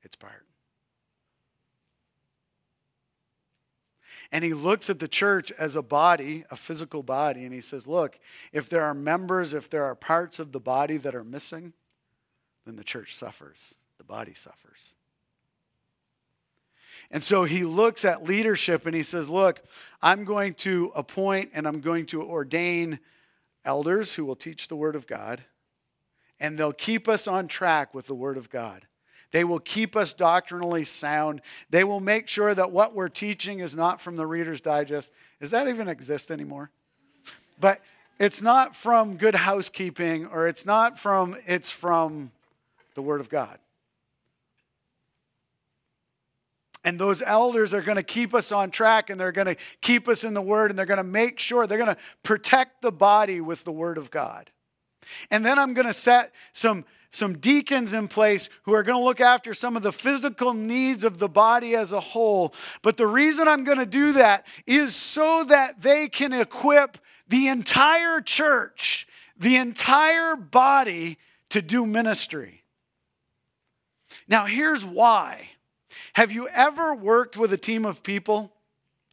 its 0.02 0.16
part. 0.16 0.46
And 4.32 4.42
he 4.42 4.54
looks 4.54 4.88
at 4.88 5.00
the 5.00 5.08
church 5.08 5.52
as 5.52 5.76
a 5.76 5.82
body, 5.82 6.44
a 6.50 6.56
physical 6.56 7.02
body, 7.02 7.44
and 7.44 7.52
he 7.52 7.60
says, 7.60 7.86
Look, 7.86 8.18
if 8.52 8.68
there 8.68 8.82
are 8.82 8.94
members, 8.94 9.52
if 9.52 9.68
there 9.68 9.84
are 9.84 9.94
parts 9.94 10.38
of 10.38 10.52
the 10.52 10.60
body 10.60 10.96
that 10.96 11.14
are 11.14 11.24
missing, 11.24 11.74
then 12.64 12.76
the 12.76 12.84
church 12.84 13.14
suffers, 13.14 13.74
the 13.98 14.04
body 14.04 14.32
suffers. 14.32 14.94
And 17.10 17.22
so 17.22 17.44
he 17.44 17.64
looks 17.64 18.04
at 18.04 18.24
leadership 18.24 18.86
and 18.86 18.96
he 18.96 19.02
says, 19.02 19.28
Look, 19.28 19.60
I'm 20.00 20.24
going 20.24 20.54
to 20.54 20.90
appoint 20.94 21.50
and 21.52 21.68
I'm 21.68 21.80
going 21.80 22.06
to 22.06 22.22
ordain 22.22 23.00
elders 23.64 24.14
who 24.14 24.24
will 24.24 24.36
teach 24.36 24.68
the 24.68 24.76
Word 24.76 24.96
of 24.96 25.06
God, 25.06 25.44
and 26.38 26.58
they'll 26.58 26.72
keep 26.72 27.08
us 27.08 27.26
on 27.26 27.48
track 27.48 27.94
with 27.94 28.06
the 28.06 28.14
Word 28.14 28.36
of 28.36 28.50
God. 28.50 28.86
They 29.30 29.42
will 29.42 29.58
keep 29.58 29.96
us 29.96 30.12
doctrinally 30.12 30.84
sound. 30.84 31.40
They 31.68 31.82
will 31.82 32.00
make 32.00 32.28
sure 32.28 32.54
that 32.54 32.70
what 32.70 32.94
we're 32.94 33.08
teaching 33.08 33.58
is 33.58 33.74
not 33.74 34.00
from 34.00 34.14
the 34.14 34.26
Reader's 34.26 34.60
Digest. 34.60 35.12
Does 35.40 35.50
that 35.50 35.66
even 35.66 35.88
exist 35.88 36.30
anymore? 36.30 36.70
But 37.58 37.80
it's 38.20 38.40
not 38.40 38.76
from 38.76 39.16
good 39.16 39.34
housekeeping 39.34 40.26
or 40.26 40.46
it's 40.46 40.64
not 40.64 41.00
from, 41.00 41.36
it's 41.46 41.70
from 41.70 42.30
the 42.94 43.02
Word 43.02 43.20
of 43.20 43.28
God. 43.28 43.58
And 46.84 46.98
those 46.98 47.22
elders 47.22 47.72
are 47.72 47.80
going 47.80 47.96
to 47.96 48.02
keep 48.02 48.34
us 48.34 48.52
on 48.52 48.70
track 48.70 49.08
and 49.08 49.18
they're 49.18 49.32
going 49.32 49.46
to 49.46 49.56
keep 49.80 50.06
us 50.06 50.22
in 50.22 50.34
the 50.34 50.42
Word 50.42 50.70
and 50.70 50.78
they're 50.78 50.86
going 50.86 50.98
to 50.98 51.04
make 51.04 51.40
sure 51.40 51.66
they're 51.66 51.78
going 51.78 51.94
to 51.94 52.00
protect 52.22 52.82
the 52.82 52.92
body 52.92 53.40
with 53.40 53.64
the 53.64 53.72
Word 53.72 53.96
of 53.96 54.10
God. 54.10 54.50
And 55.30 55.44
then 55.44 55.58
I'm 55.58 55.74
going 55.74 55.86
to 55.86 55.94
set 55.94 56.32
some, 56.52 56.84
some 57.10 57.38
deacons 57.38 57.92
in 57.92 58.08
place 58.08 58.48
who 58.62 58.74
are 58.74 58.82
going 58.82 58.98
to 58.98 59.04
look 59.04 59.20
after 59.20 59.54
some 59.54 59.76
of 59.76 59.82
the 59.82 59.92
physical 59.92 60.52
needs 60.52 61.04
of 61.04 61.18
the 61.18 61.28
body 61.28 61.74
as 61.74 61.92
a 61.92 62.00
whole. 62.00 62.54
But 62.82 62.96
the 62.96 63.06
reason 63.06 63.48
I'm 63.48 63.64
going 63.64 63.78
to 63.78 63.86
do 63.86 64.12
that 64.12 64.46
is 64.66 64.94
so 64.94 65.44
that 65.44 65.80
they 65.80 66.08
can 66.08 66.32
equip 66.32 66.98
the 67.28 67.48
entire 67.48 68.20
church 68.20 69.06
the 69.36 69.56
entire 69.56 70.36
body 70.36 71.18
to 71.50 71.62
do 71.62 71.86
ministry. 71.86 72.64
Now, 74.28 74.46
here's 74.46 74.84
why. 74.84 75.50
Have 76.14 76.32
you 76.32 76.48
ever 76.48 76.94
worked 76.94 77.36
with 77.36 77.52
a 77.52 77.56
team 77.56 77.84
of 77.84 78.02
people? 78.02 78.52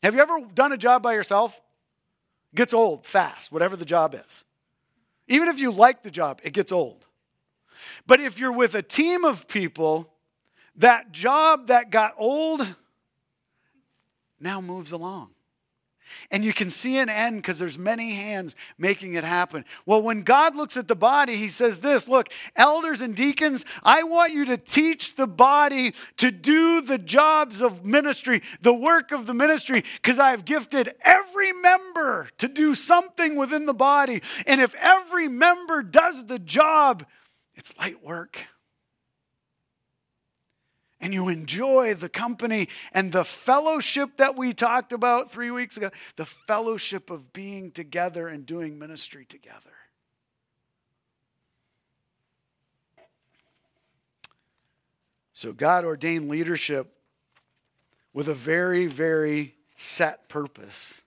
Have 0.03 0.15
you 0.15 0.21
ever 0.21 0.39
done 0.53 0.71
a 0.71 0.77
job 0.77 1.03
by 1.03 1.13
yourself? 1.13 1.61
Gets 2.53 2.73
old 2.73 3.05
fast, 3.05 3.51
whatever 3.51 3.75
the 3.75 3.85
job 3.85 4.15
is. 4.15 4.45
Even 5.27 5.47
if 5.47 5.59
you 5.59 5.71
like 5.71 6.03
the 6.03 6.11
job, 6.11 6.39
it 6.43 6.53
gets 6.53 6.71
old. 6.71 7.05
But 8.05 8.19
if 8.19 8.39
you're 8.39 8.51
with 8.51 8.75
a 8.75 8.81
team 8.81 9.25
of 9.25 9.47
people, 9.47 10.13
that 10.75 11.11
job 11.11 11.67
that 11.67 11.89
got 11.89 12.13
old 12.17 12.75
now 14.39 14.61
moves 14.61 14.91
along 14.91 15.31
and 16.29 16.43
you 16.43 16.53
can 16.53 16.69
see 16.69 16.97
an 16.97 17.09
end 17.09 17.37
because 17.37 17.59
there's 17.59 17.77
many 17.77 18.13
hands 18.13 18.55
making 18.77 19.13
it 19.13 19.23
happen. 19.23 19.65
Well, 19.85 20.01
when 20.01 20.23
God 20.23 20.55
looks 20.55 20.77
at 20.77 20.87
the 20.87 20.95
body, 20.95 21.35
he 21.35 21.49
says 21.49 21.81
this, 21.81 22.07
look, 22.07 22.29
elders 22.55 23.01
and 23.01 23.15
deacons, 23.15 23.65
I 23.83 24.03
want 24.03 24.33
you 24.33 24.45
to 24.45 24.57
teach 24.57 25.15
the 25.15 25.27
body 25.27 25.93
to 26.17 26.31
do 26.31 26.81
the 26.81 26.97
jobs 26.97 27.61
of 27.61 27.85
ministry, 27.85 28.41
the 28.61 28.73
work 28.73 29.11
of 29.11 29.25
the 29.25 29.33
ministry 29.33 29.83
because 30.01 30.19
I 30.19 30.31
have 30.31 30.45
gifted 30.45 30.93
every 31.03 31.51
member 31.53 32.29
to 32.37 32.47
do 32.47 32.75
something 32.75 33.35
within 33.35 33.65
the 33.65 33.73
body. 33.73 34.21
And 34.45 34.61
if 34.61 34.75
every 34.75 35.27
member 35.27 35.83
does 35.83 36.25
the 36.25 36.39
job, 36.39 37.05
it's 37.55 37.77
light 37.77 38.03
work 38.03 38.37
and 41.01 41.13
you 41.13 41.27
enjoy 41.27 41.95
the 41.95 42.07
company 42.07 42.69
and 42.93 43.11
the 43.11 43.25
fellowship 43.25 44.17
that 44.17 44.37
we 44.37 44.53
talked 44.53 44.93
about 44.93 45.31
three 45.31 45.51
weeks 45.51 45.75
ago 45.75 45.89
the 46.15 46.25
fellowship 46.25 47.09
of 47.09 47.33
being 47.33 47.71
together 47.71 48.27
and 48.27 48.45
doing 48.45 48.79
ministry 48.79 49.25
together. 49.25 49.71
So, 55.33 55.53
God 55.53 55.85
ordained 55.85 56.29
leadership 56.29 56.93
with 58.13 58.27
a 58.27 58.33
very, 58.35 58.85
very 58.85 59.55
set 59.75 60.29
purpose. 60.29 61.01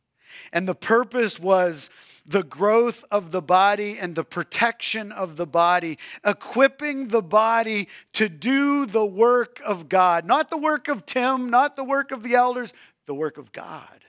And 0.52 0.68
the 0.68 0.74
purpose 0.74 1.38
was 1.38 1.90
the 2.26 2.42
growth 2.42 3.04
of 3.10 3.30
the 3.30 3.42
body 3.42 3.98
and 3.98 4.14
the 4.14 4.24
protection 4.24 5.12
of 5.12 5.36
the 5.36 5.46
body, 5.46 5.98
equipping 6.24 7.08
the 7.08 7.22
body 7.22 7.88
to 8.14 8.28
do 8.28 8.86
the 8.86 9.04
work 9.04 9.60
of 9.64 9.88
God. 9.88 10.24
Not 10.24 10.50
the 10.50 10.58
work 10.58 10.88
of 10.88 11.04
Tim, 11.04 11.50
not 11.50 11.76
the 11.76 11.84
work 11.84 12.12
of 12.12 12.22
the 12.22 12.34
elders, 12.34 12.72
the 13.06 13.14
work 13.14 13.36
of 13.36 13.52
God. 13.52 14.04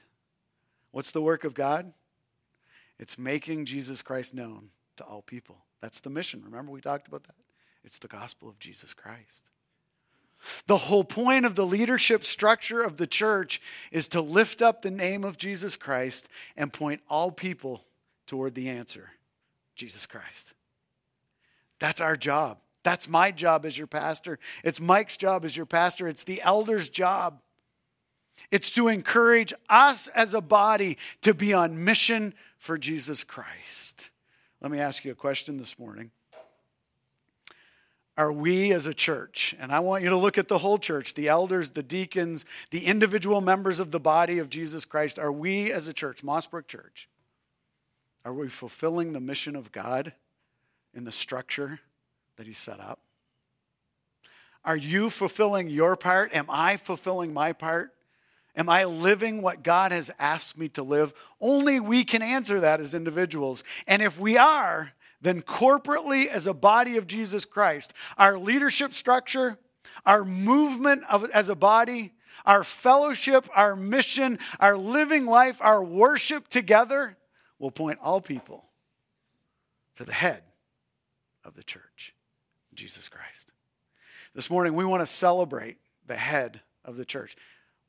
What's 0.92 1.12
the 1.12 1.22
work 1.22 1.44
of 1.44 1.54
God? 1.54 1.92
It's 2.98 3.18
making 3.18 3.66
Jesus 3.66 4.02
Christ 4.02 4.34
known 4.34 4.70
to 4.96 5.04
all 5.04 5.22
people. 5.22 5.58
That's 5.82 6.00
the 6.00 6.10
mission. 6.10 6.42
Remember, 6.46 6.72
we 6.72 6.80
talked 6.80 7.08
about 7.08 7.24
that? 7.24 7.36
It's 7.84 8.00
the 8.00 8.08
gospel 8.08 8.48
of 8.48 8.60
Jesus 8.60 8.94
Christ. 8.94 9.50
The 10.68 10.78
whole 10.78 11.04
point 11.04 11.46
of 11.46 11.56
the 11.56 11.66
leadership 11.66 12.24
structure 12.24 12.82
of 12.82 12.98
the 12.98 13.08
church 13.08 13.62
is 13.92 14.08
to 14.10 14.22
lift 14.22 14.62
up 14.62 14.82
the 14.82 14.92
name 14.92 15.24
of 15.24 15.38
Jesus 15.38 15.76
Christ 15.76 16.28
and 16.56 16.72
point 16.72 17.02
all 17.10 17.32
people 17.32 17.84
toward 18.28 18.56
the 18.56 18.70
answer 18.70 19.12
Jesus 19.76 20.06
Christ. 20.06 20.54
That's 21.80 22.02
our 22.02 22.16
job. 22.16 22.60
That's 22.84 23.10
my 23.10 23.32
job 23.32 23.66
as 23.66 23.78
your 23.78 23.88
pastor. 23.88 24.40
It's 24.64 24.80
Mike's 24.80 25.18
job 25.18 25.44
as 25.44 25.58
your 25.58 25.66
pastor. 25.66 26.08
It's 26.08 26.24
the 26.24 26.42
elder's 26.42 26.88
job. 26.88 27.42
It's 28.52 28.72
to 28.72 28.88
encourage 28.88 29.54
us 29.70 30.08
as 30.10 30.34
a 30.34 30.42
body 30.42 30.98
to 31.22 31.34
be 31.34 31.54
on 31.54 31.84
mission 31.84 32.34
for 32.58 32.78
Jesus 32.78 33.24
Christ. 33.24 34.12
Let 34.62 34.72
me 34.72 34.80
ask 34.80 35.04
you 35.04 35.12
a 35.12 35.16
question 35.16 35.58
this 35.58 35.78
morning. 35.80 36.12
Are 38.18 38.32
we 38.32 38.72
as 38.72 38.86
a 38.86 38.94
church, 38.94 39.54
and 39.60 39.74
I 39.74 39.80
want 39.82 40.04
you 40.04 40.10
to 40.10 40.18
look 40.18 40.38
at 40.38 40.48
the 40.48 40.60
whole 40.60 40.78
church, 40.78 41.16
the 41.16 41.28
elders, 41.28 41.72
the 41.72 41.84
deacons, 41.84 42.46
the 42.72 42.86
individual 42.86 43.42
members 43.42 43.78
of 43.78 43.92
the 43.92 44.00
body 44.00 44.40
of 44.40 44.50
Jesus 44.50 44.86
Christ, 44.86 45.20
are 45.20 45.32
we 45.32 45.72
as 45.72 45.90
a 45.90 45.94
church, 45.94 46.24
Mossbrook 46.24 46.68
Church, 46.68 47.10
are 48.24 48.34
we 48.34 48.48
fulfilling 48.48 49.12
the 49.12 49.20
mission 49.20 49.56
of 49.56 49.74
God 49.74 50.14
in 50.94 51.04
the 51.04 51.12
structure 51.12 51.82
that 52.38 52.48
He 52.48 52.54
set 52.54 52.80
up? 52.80 53.00
Are 54.64 54.78
you 54.78 55.10
fulfilling 55.10 55.70
your 55.70 55.96
part? 55.96 56.34
Am 56.34 56.46
I 56.50 56.78
fulfilling 56.78 57.34
my 57.34 57.52
part? 57.52 57.94
Am 58.56 58.70
I 58.70 58.86
living 58.86 59.42
what 59.42 59.62
God 59.62 59.92
has 59.92 60.10
asked 60.18 60.58
me 60.58 60.70
to 60.70 60.84
live? 60.84 61.14
Only 61.42 61.80
we 61.80 62.06
can 62.06 62.22
answer 62.22 62.62
that 62.62 62.80
as 62.80 62.94
individuals. 62.94 63.64
And 63.86 64.02
if 64.02 64.18
we 64.18 64.38
are, 64.38 64.94
then 65.26 65.42
corporately 65.42 66.28
as 66.28 66.46
a 66.46 66.54
body 66.54 66.98
of 66.98 67.08
Jesus 67.08 67.46
Christ, 67.46 67.94
our 68.16 68.38
leadership 68.38 68.94
structure, 68.94 69.58
our 70.06 70.24
movement 70.24 71.04
of, 71.10 71.28
as 71.32 71.50
a 71.50 71.56
body, 71.56 72.14
our 72.46 72.64
fellowship, 72.64 73.50
our 73.56 73.76
mission, 73.76 74.38
our 74.60 74.78
living 74.78 75.26
life, 75.26 75.58
our 75.62 75.84
worship 75.84 76.48
together 76.48 77.18
will 77.58 77.72
point 77.72 77.98
all 78.04 78.22
people 78.22 78.66
to 79.96 80.06
the 80.06 80.14
head 80.14 80.44
of 81.44 81.56
the 81.56 81.64
church, 81.64 82.14
Jesus 82.76 83.10
Christ. 83.10 83.52
This 84.36 84.52
morning, 84.52 84.76
we 84.76 84.86
want 84.86 85.02
to 85.02 85.12
celebrate 85.12 85.78
the 86.06 86.18
head 86.18 86.62
of 86.84 86.98
the 86.98 87.06
church. 87.06 87.36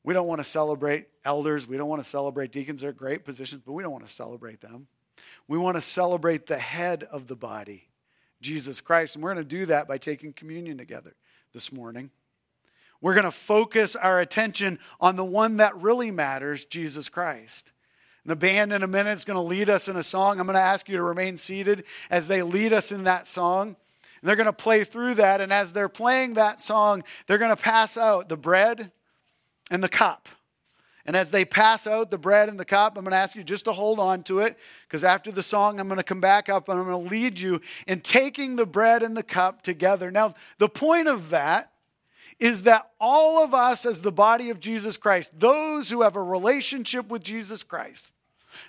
We 0.03 0.15
don't 0.15 0.27
want 0.27 0.39
to 0.39 0.43
celebrate 0.43 1.07
elders. 1.23 1.67
We 1.67 1.77
don't 1.77 1.89
want 1.89 2.03
to 2.03 2.09
celebrate 2.09 2.51
deacons. 2.51 2.81
They're 2.81 2.93
great 2.93 3.25
positions, 3.25 3.61
but 3.63 3.73
we 3.73 3.83
don't 3.83 3.91
want 3.91 4.07
to 4.07 4.11
celebrate 4.11 4.61
them. 4.61 4.87
We 5.47 5.57
want 5.57 5.77
to 5.77 5.81
celebrate 5.81 6.47
the 6.47 6.57
head 6.57 7.03
of 7.03 7.27
the 7.27 7.35
body, 7.35 7.87
Jesus 8.41 8.81
Christ. 8.81 9.15
And 9.15 9.23
we're 9.23 9.33
going 9.33 9.45
to 9.45 9.55
do 9.55 9.65
that 9.67 9.87
by 9.87 9.97
taking 9.97 10.33
communion 10.33 10.77
together 10.77 11.15
this 11.53 11.71
morning. 11.71 12.11
We're 12.99 13.13
going 13.13 13.25
to 13.25 13.31
focus 13.31 13.95
our 13.95 14.19
attention 14.19 14.79
on 14.99 15.15
the 15.15 15.25
one 15.25 15.57
that 15.57 15.77
really 15.77 16.11
matters, 16.11 16.65
Jesus 16.65 17.09
Christ. 17.09 17.71
And 18.23 18.31
The 18.31 18.35
band 18.35 18.73
in 18.73 18.83
a 18.83 18.87
minute 18.87 19.11
is 19.11 19.25
going 19.25 19.35
to 19.35 19.41
lead 19.41 19.69
us 19.69 19.87
in 19.87 19.95
a 19.95 20.03
song. 20.03 20.39
I'm 20.39 20.47
going 20.47 20.55
to 20.55 20.61
ask 20.61 20.89
you 20.89 20.97
to 20.97 21.03
remain 21.03 21.37
seated 21.37 21.85
as 22.09 22.27
they 22.27 22.43
lead 22.43 22.73
us 22.73 22.91
in 22.91 23.05
that 23.05 23.27
song. 23.27 23.75
And 24.21 24.27
they're 24.27 24.35
going 24.35 24.47
to 24.47 24.53
play 24.53 24.83
through 24.83 25.15
that. 25.15 25.41
And 25.41 25.53
as 25.53 25.73
they're 25.73 25.87
playing 25.87 26.33
that 26.33 26.59
song, 26.59 27.03
they're 27.27 27.37
going 27.37 27.55
to 27.55 27.61
pass 27.61 27.97
out 27.97 28.29
the 28.29 28.37
bread 28.37 28.91
and 29.69 29.83
the 29.83 29.89
cup. 29.89 30.27
And 31.07 31.15
as 31.15 31.31
they 31.31 31.45
pass 31.45 31.87
out 31.87 32.11
the 32.11 32.17
bread 32.17 32.49
and 32.49 32.59
the 32.59 32.65
cup, 32.65 32.97
I'm 32.97 33.05
going 33.05 33.11
to 33.11 33.17
ask 33.17 33.33
you 33.33 33.43
just 33.43 33.63
to 33.65 33.71
hold 33.71 33.97
on 33.97 34.23
to 34.23 34.39
it 34.39 34.57
because 34.87 35.05
after 35.05 35.31
the 35.31 35.41
song, 35.41 35.79
I'm 35.79 35.87
going 35.87 35.97
to 35.97 36.03
come 36.03 36.19
back 36.19 36.49
up 36.49 36.67
and 36.67 36.77
I'm 36.77 36.85
going 36.85 37.05
to 37.05 37.09
lead 37.09 37.39
you 37.39 37.61
in 37.87 38.01
taking 38.01 38.57
the 38.57 38.65
bread 38.65 39.01
and 39.01 39.15
the 39.15 39.23
cup 39.23 39.61
together. 39.61 40.11
Now, 40.11 40.35
the 40.57 40.67
point 40.67 41.07
of 41.07 41.29
that 41.29 41.71
is 42.39 42.63
that 42.63 42.91
all 42.99 43.41
of 43.41 43.53
us, 43.53 43.85
as 43.85 44.01
the 44.01 44.11
body 44.11 44.49
of 44.49 44.59
Jesus 44.59 44.97
Christ, 44.97 45.31
those 45.39 45.89
who 45.89 46.01
have 46.01 46.17
a 46.17 46.21
relationship 46.21 47.07
with 47.07 47.23
Jesus 47.23 47.63
Christ, 47.63 48.11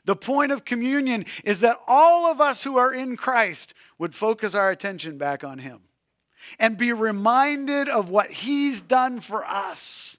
the 0.05 0.17
point 0.17 0.53
of 0.53 0.65
communion 0.65 1.25
is 1.45 1.61
that 1.61 1.81
all 1.89 2.31
of 2.31 2.41
us 2.41 2.63
who 2.63 2.79
are 2.79 2.93
in 2.93 3.17
Christ 3.17 3.75
would 3.99 4.15
focus 4.15 4.55
our 4.55 4.71
attention 4.71 5.19
back 5.19 5.43
on 5.43 5.59
Him 5.59 5.81
and 6.61 6.79
be 6.79 6.93
reminded 6.93 7.89
of 7.89 8.09
what 8.09 8.31
He's 8.31 8.81
done 8.81 9.21
for 9.21 9.45
us. 9.45 10.19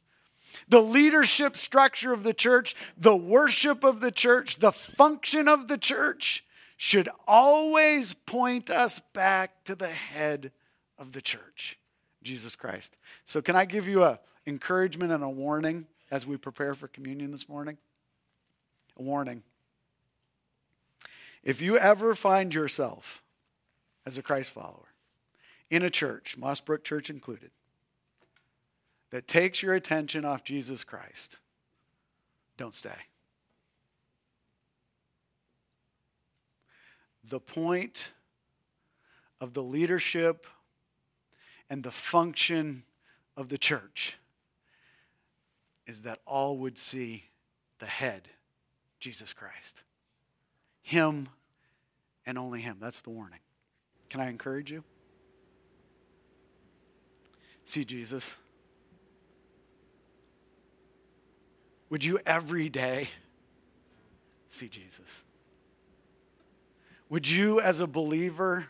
The 0.70 0.82
leadership 0.82 1.58
structure 1.58 2.14
of 2.14 2.24
the 2.24 2.34
church, 2.34 2.76
the 2.96 3.16
worship 3.16 3.84
of 3.84 4.02
the 4.02 4.12
church, 4.12 4.58
the 4.58 4.72
function 4.72 5.48
of 5.48 5.68
the 5.68 5.78
church 5.78 6.46
should 6.78 7.10
always 7.28 8.14
point 8.14 8.70
us 8.70 9.02
back 9.14 9.64
to 9.66 9.76
the 9.76 9.90
head 9.90 10.52
of 10.98 11.12
the 11.12 11.22
church, 11.22 11.78
Jesus 12.24 12.56
Christ. 12.56 12.96
So, 13.26 13.42
can 13.42 13.56
I 13.56 13.66
give 13.66 13.88
you 13.88 14.04
a 14.04 14.20
encouragement 14.46 15.12
and 15.12 15.24
a 15.24 15.30
warning 15.30 15.88
as 16.12 16.26
we 16.26 16.38
prepare 16.38 16.74
for 16.74 16.88
communion 16.88 17.32
this 17.32 17.50
morning? 17.50 17.78
A 18.98 19.02
warning. 19.02 19.44
If 21.44 21.62
you 21.62 21.78
ever 21.78 22.16
find 22.16 22.54
yourself 22.54 23.24
as 24.06 24.18
a 24.18 24.22
Christ 24.22 24.52
follower 24.52 24.94
in 25.70 25.84
a 25.84 25.90
church, 25.90 26.38
Mossbrook 26.38 26.84
Church 26.84 27.10
included, 27.10 27.52
that 29.12 29.28
takes 29.28 29.64
your 29.64 29.74
attention 29.74 30.26
off 30.26 30.44
Jesus 30.44 30.84
Christ, 30.84 31.38
don't 32.58 32.76
stay. 32.76 32.90
The 37.24 37.40
point 37.40 38.12
of 39.40 39.54
the 39.54 39.64
leadership 39.64 40.48
and 41.70 41.84
the 41.84 41.92
function 41.92 42.84
of 43.38 43.50
the 43.50 43.58
church 43.58 44.18
is 45.86 46.02
that 46.04 46.20
all 46.26 46.58
would 46.58 46.78
see 46.78 47.26
the 47.80 47.86
head, 47.86 48.30
Jesus 49.00 49.34
Christ. 49.34 49.84
Him 50.82 51.30
and 52.26 52.38
only 52.38 52.62
Him. 52.62 52.78
That's 52.80 53.02
the 53.02 53.10
warning. 53.10 53.40
Can 54.10 54.22
I 54.22 54.30
encourage 54.30 54.72
you? 54.72 54.84
See 57.66 57.86
Jesus. 57.86 58.36
Would 61.90 62.04
you 62.04 62.20
every 62.26 62.70
day 62.70 63.10
see 64.50 64.68
Jesus? 64.68 65.24
Would 67.10 67.28
you, 67.28 67.60
as 67.60 67.80
a 67.80 67.88
believer, 67.88 68.68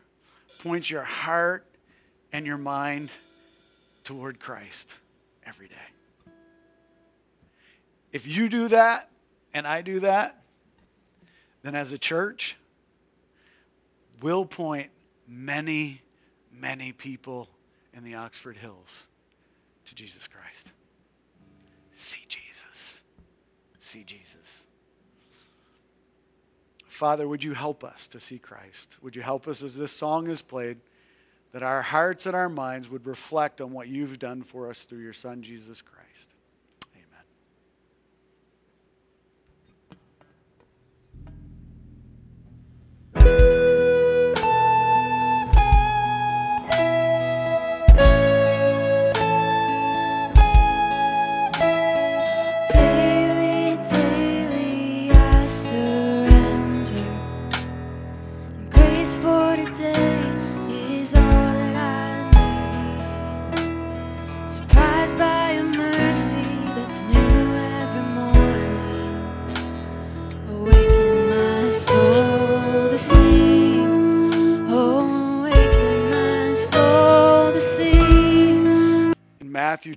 point 0.60 0.89
your 0.89 1.03
heart 1.03 1.65
and 2.32 2.45
your 2.45 2.58
mind 2.58 3.12
toward 4.03 4.39
Christ 4.39 4.95
every 5.45 5.67
day? 5.67 5.75
If 8.12 8.25
you 8.25 8.49
do 8.49 8.69
that 8.69 9.10
and 9.53 9.67
I 9.67 9.82
do 9.82 9.99
that, 9.99 10.41
then 11.62 11.75
as 11.75 11.91
a 11.91 11.97
church, 11.97 12.55
we'll 14.21 14.45
point 14.45 14.89
many, 15.27 16.01
many 16.51 16.93
people 16.93 17.49
in 17.93 18.03
the 18.03 18.15
Oxford 18.15 18.58
Hills 18.58 19.08
to 19.86 19.95
Jesus 19.95 20.27
Christ. 20.27 20.71
See 21.95 22.25
Jesus. 22.29 23.01
See 23.89 24.04
Jesus. 24.04 24.67
Father, 26.86 27.28
would 27.28 27.43
you 27.43 27.56
help 27.56 27.84
us 27.84 28.08
to 28.10 28.19
see 28.19 28.38
Christ? 28.38 28.97
Would 29.02 29.15
you 29.15 29.23
help 29.23 29.47
us 29.47 29.63
as 29.63 29.75
this 29.75 29.91
song 29.91 30.30
is 30.30 30.43
played, 30.43 30.78
that 31.54 31.63
our 31.63 31.82
hearts 31.82 32.28
and 32.28 32.36
our 32.36 32.49
minds 32.49 32.88
would 32.88 33.08
reflect 33.08 33.60
on 33.60 33.71
what 33.71 33.88
you've 33.88 34.19
done 34.19 34.43
for 34.43 34.69
us 34.69 34.86
through 34.86 34.99
your 34.99 35.13
Son, 35.13 35.41
Jesus 35.41 35.82
Christ? 35.82 35.98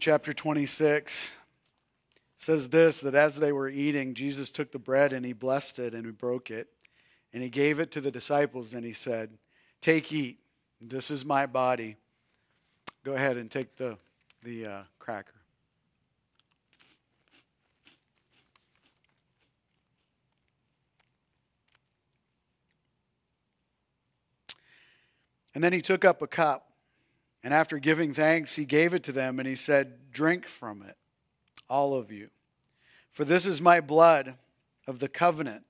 Chapter 0.02 0.32
26 0.32 1.36
says 2.36 2.70
this 2.70 2.98
that 3.02 3.14
as 3.14 3.36
they 3.36 3.52
were 3.52 3.68
eating, 3.68 4.14
Jesus 4.14 4.50
took 4.50 4.72
the 4.72 4.78
bread 4.80 5.12
and 5.12 5.24
he 5.24 5.32
blessed 5.32 5.78
it 5.78 5.94
and 5.94 6.04
he 6.04 6.10
broke 6.10 6.50
it 6.50 6.66
and 7.32 7.40
he 7.40 7.48
gave 7.48 7.78
it 7.78 7.92
to 7.92 8.00
the 8.00 8.10
disciples 8.10 8.74
and 8.74 8.84
he 8.84 8.92
said, 8.92 9.38
Take, 9.80 10.12
eat. 10.12 10.40
This 10.80 11.12
is 11.12 11.24
my 11.24 11.46
body. 11.46 11.94
Go 13.04 13.14
ahead 13.14 13.36
and 13.36 13.48
take 13.48 13.76
the, 13.76 13.96
the 14.42 14.66
uh, 14.66 14.82
cracker. 14.98 15.34
And 25.54 25.62
then 25.62 25.72
he 25.72 25.80
took 25.80 26.04
up 26.04 26.22
a 26.22 26.26
cup, 26.26 26.71
and 27.42 27.52
after 27.52 27.78
giving 27.78 28.14
thanks, 28.14 28.54
he 28.54 28.64
gave 28.64 28.94
it 28.94 29.02
to 29.04 29.12
them, 29.12 29.38
and 29.38 29.48
he 29.48 29.56
said, 29.56 30.12
Drink 30.12 30.46
from 30.46 30.82
it, 30.82 30.96
all 31.68 31.94
of 31.94 32.12
you. 32.12 32.30
For 33.10 33.24
this 33.24 33.46
is 33.46 33.60
my 33.60 33.80
blood 33.80 34.36
of 34.86 35.00
the 35.00 35.08
covenant, 35.08 35.64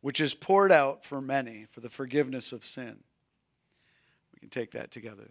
which 0.00 0.20
is 0.20 0.34
poured 0.34 0.72
out 0.72 1.04
for 1.04 1.20
many 1.20 1.66
for 1.70 1.80
the 1.80 1.88
forgiveness 1.88 2.52
of 2.52 2.64
sin. 2.64 2.98
We 4.32 4.40
can 4.40 4.50
take 4.50 4.72
that 4.72 4.90
together. 4.90 5.30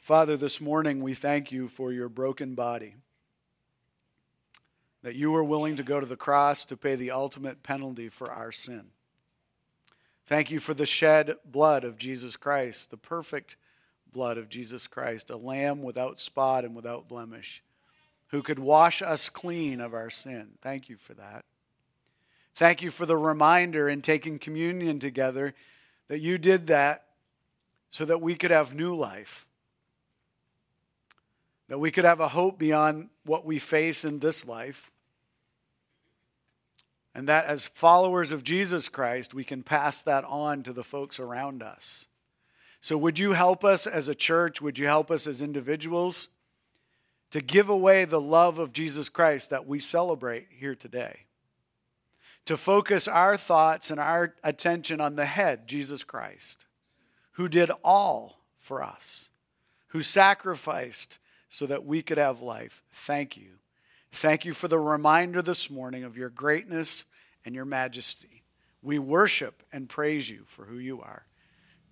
Father, 0.00 0.36
this 0.36 0.60
morning 0.60 1.02
we 1.02 1.14
thank 1.14 1.50
you 1.50 1.66
for 1.66 1.90
your 1.90 2.10
broken 2.10 2.54
body 2.54 2.96
that 5.02 5.14
you 5.14 5.30
were 5.30 5.44
willing 5.44 5.76
to 5.76 5.82
go 5.82 5.98
to 5.98 6.06
the 6.06 6.16
cross 6.16 6.64
to 6.66 6.76
pay 6.76 6.94
the 6.94 7.10
ultimate 7.10 7.62
penalty 7.62 8.08
for 8.08 8.30
our 8.30 8.52
sin. 8.52 8.90
Thank 10.26 10.50
you 10.50 10.58
for 10.58 10.72
the 10.72 10.86
shed 10.86 11.36
blood 11.44 11.84
of 11.84 11.98
Jesus 11.98 12.36
Christ, 12.36 12.90
the 12.90 12.96
perfect 12.96 13.56
blood 14.10 14.38
of 14.38 14.48
Jesus 14.48 14.86
Christ, 14.86 15.28
a 15.28 15.36
lamb 15.36 15.82
without 15.82 16.18
spot 16.18 16.64
and 16.64 16.74
without 16.74 17.08
blemish, 17.08 17.62
who 18.28 18.42
could 18.42 18.58
wash 18.58 19.02
us 19.02 19.28
clean 19.28 19.80
of 19.80 19.92
our 19.92 20.08
sin. 20.08 20.52
Thank 20.62 20.88
you 20.88 20.96
for 20.96 21.12
that. 21.14 21.44
Thank 22.54 22.80
you 22.80 22.90
for 22.90 23.04
the 23.04 23.16
reminder 23.16 23.88
in 23.88 24.00
taking 24.00 24.38
communion 24.38 24.98
together 24.98 25.54
that 26.08 26.20
you 26.20 26.38
did 26.38 26.68
that 26.68 27.04
so 27.90 28.04
that 28.04 28.22
we 28.22 28.34
could 28.34 28.50
have 28.50 28.74
new 28.74 28.94
life, 28.94 29.46
that 31.68 31.78
we 31.78 31.90
could 31.90 32.04
have 32.04 32.20
a 32.20 32.28
hope 32.28 32.58
beyond 32.58 33.10
what 33.24 33.44
we 33.44 33.58
face 33.58 34.04
in 34.04 34.20
this 34.20 34.46
life 34.46 34.90
and 37.14 37.28
that 37.28 37.46
as 37.46 37.68
followers 37.68 38.32
of 38.32 38.42
Jesus 38.42 38.88
Christ, 38.88 39.34
we 39.34 39.44
can 39.44 39.62
pass 39.62 40.02
that 40.02 40.24
on 40.24 40.62
to 40.64 40.72
the 40.72 40.82
folks 40.82 41.20
around 41.20 41.62
us. 41.62 42.06
So, 42.80 42.98
would 42.98 43.18
you 43.18 43.32
help 43.32 43.64
us 43.64 43.86
as 43.86 44.08
a 44.08 44.14
church? 44.14 44.60
Would 44.60 44.78
you 44.78 44.86
help 44.86 45.10
us 45.10 45.26
as 45.26 45.40
individuals 45.40 46.28
to 47.30 47.40
give 47.40 47.68
away 47.68 48.04
the 48.04 48.20
love 48.20 48.58
of 48.58 48.72
Jesus 48.72 49.08
Christ 49.08 49.50
that 49.50 49.66
we 49.66 49.78
celebrate 49.78 50.48
here 50.50 50.74
today? 50.74 51.20
To 52.46 52.58
focus 52.58 53.08
our 53.08 53.38
thoughts 53.38 53.90
and 53.90 53.98
our 53.98 54.34
attention 54.42 55.00
on 55.00 55.16
the 55.16 55.24
head, 55.24 55.66
Jesus 55.66 56.04
Christ, 56.04 56.66
who 57.32 57.48
did 57.48 57.70
all 57.82 58.40
for 58.58 58.82
us, 58.82 59.30
who 59.88 60.02
sacrificed 60.02 61.18
so 61.48 61.64
that 61.66 61.86
we 61.86 62.02
could 62.02 62.18
have 62.18 62.42
life. 62.42 62.82
Thank 62.92 63.36
you. 63.36 63.52
Thank 64.14 64.44
you 64.44 64.54
for 64.54 64.68
the 64.68 64.78
reminder 64.78 65.42
this 65.42 65.68
morning 65.68 66.04
of 66.04 66.16
your 66.16 66.30
greatness 66.30 67.04
and 67.44 67.52
your 67.52 67.64
majesty. 67.64 68.44
We 68.80 69.00
worship 69.00 69.64
and 69.72 69.88
praise 69.88 70.30
you 70.30 70.44
for 70.46 70.64
who 70.64 70.78
you 70.78 71.02
are. 71.02 71.26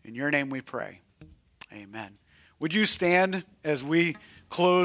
In 0.05 0.15
your 0.15 0.31
name 0.31 0.49
we 0.49 0.61
pray. 0.61 1.01
Amen. 1.73 2.19
Would 2.61 2.75
you 2.75 2.87
stand 2.87 3.45
as 3.65 3.83
we 3.83 4.17
close? 4.49 4.81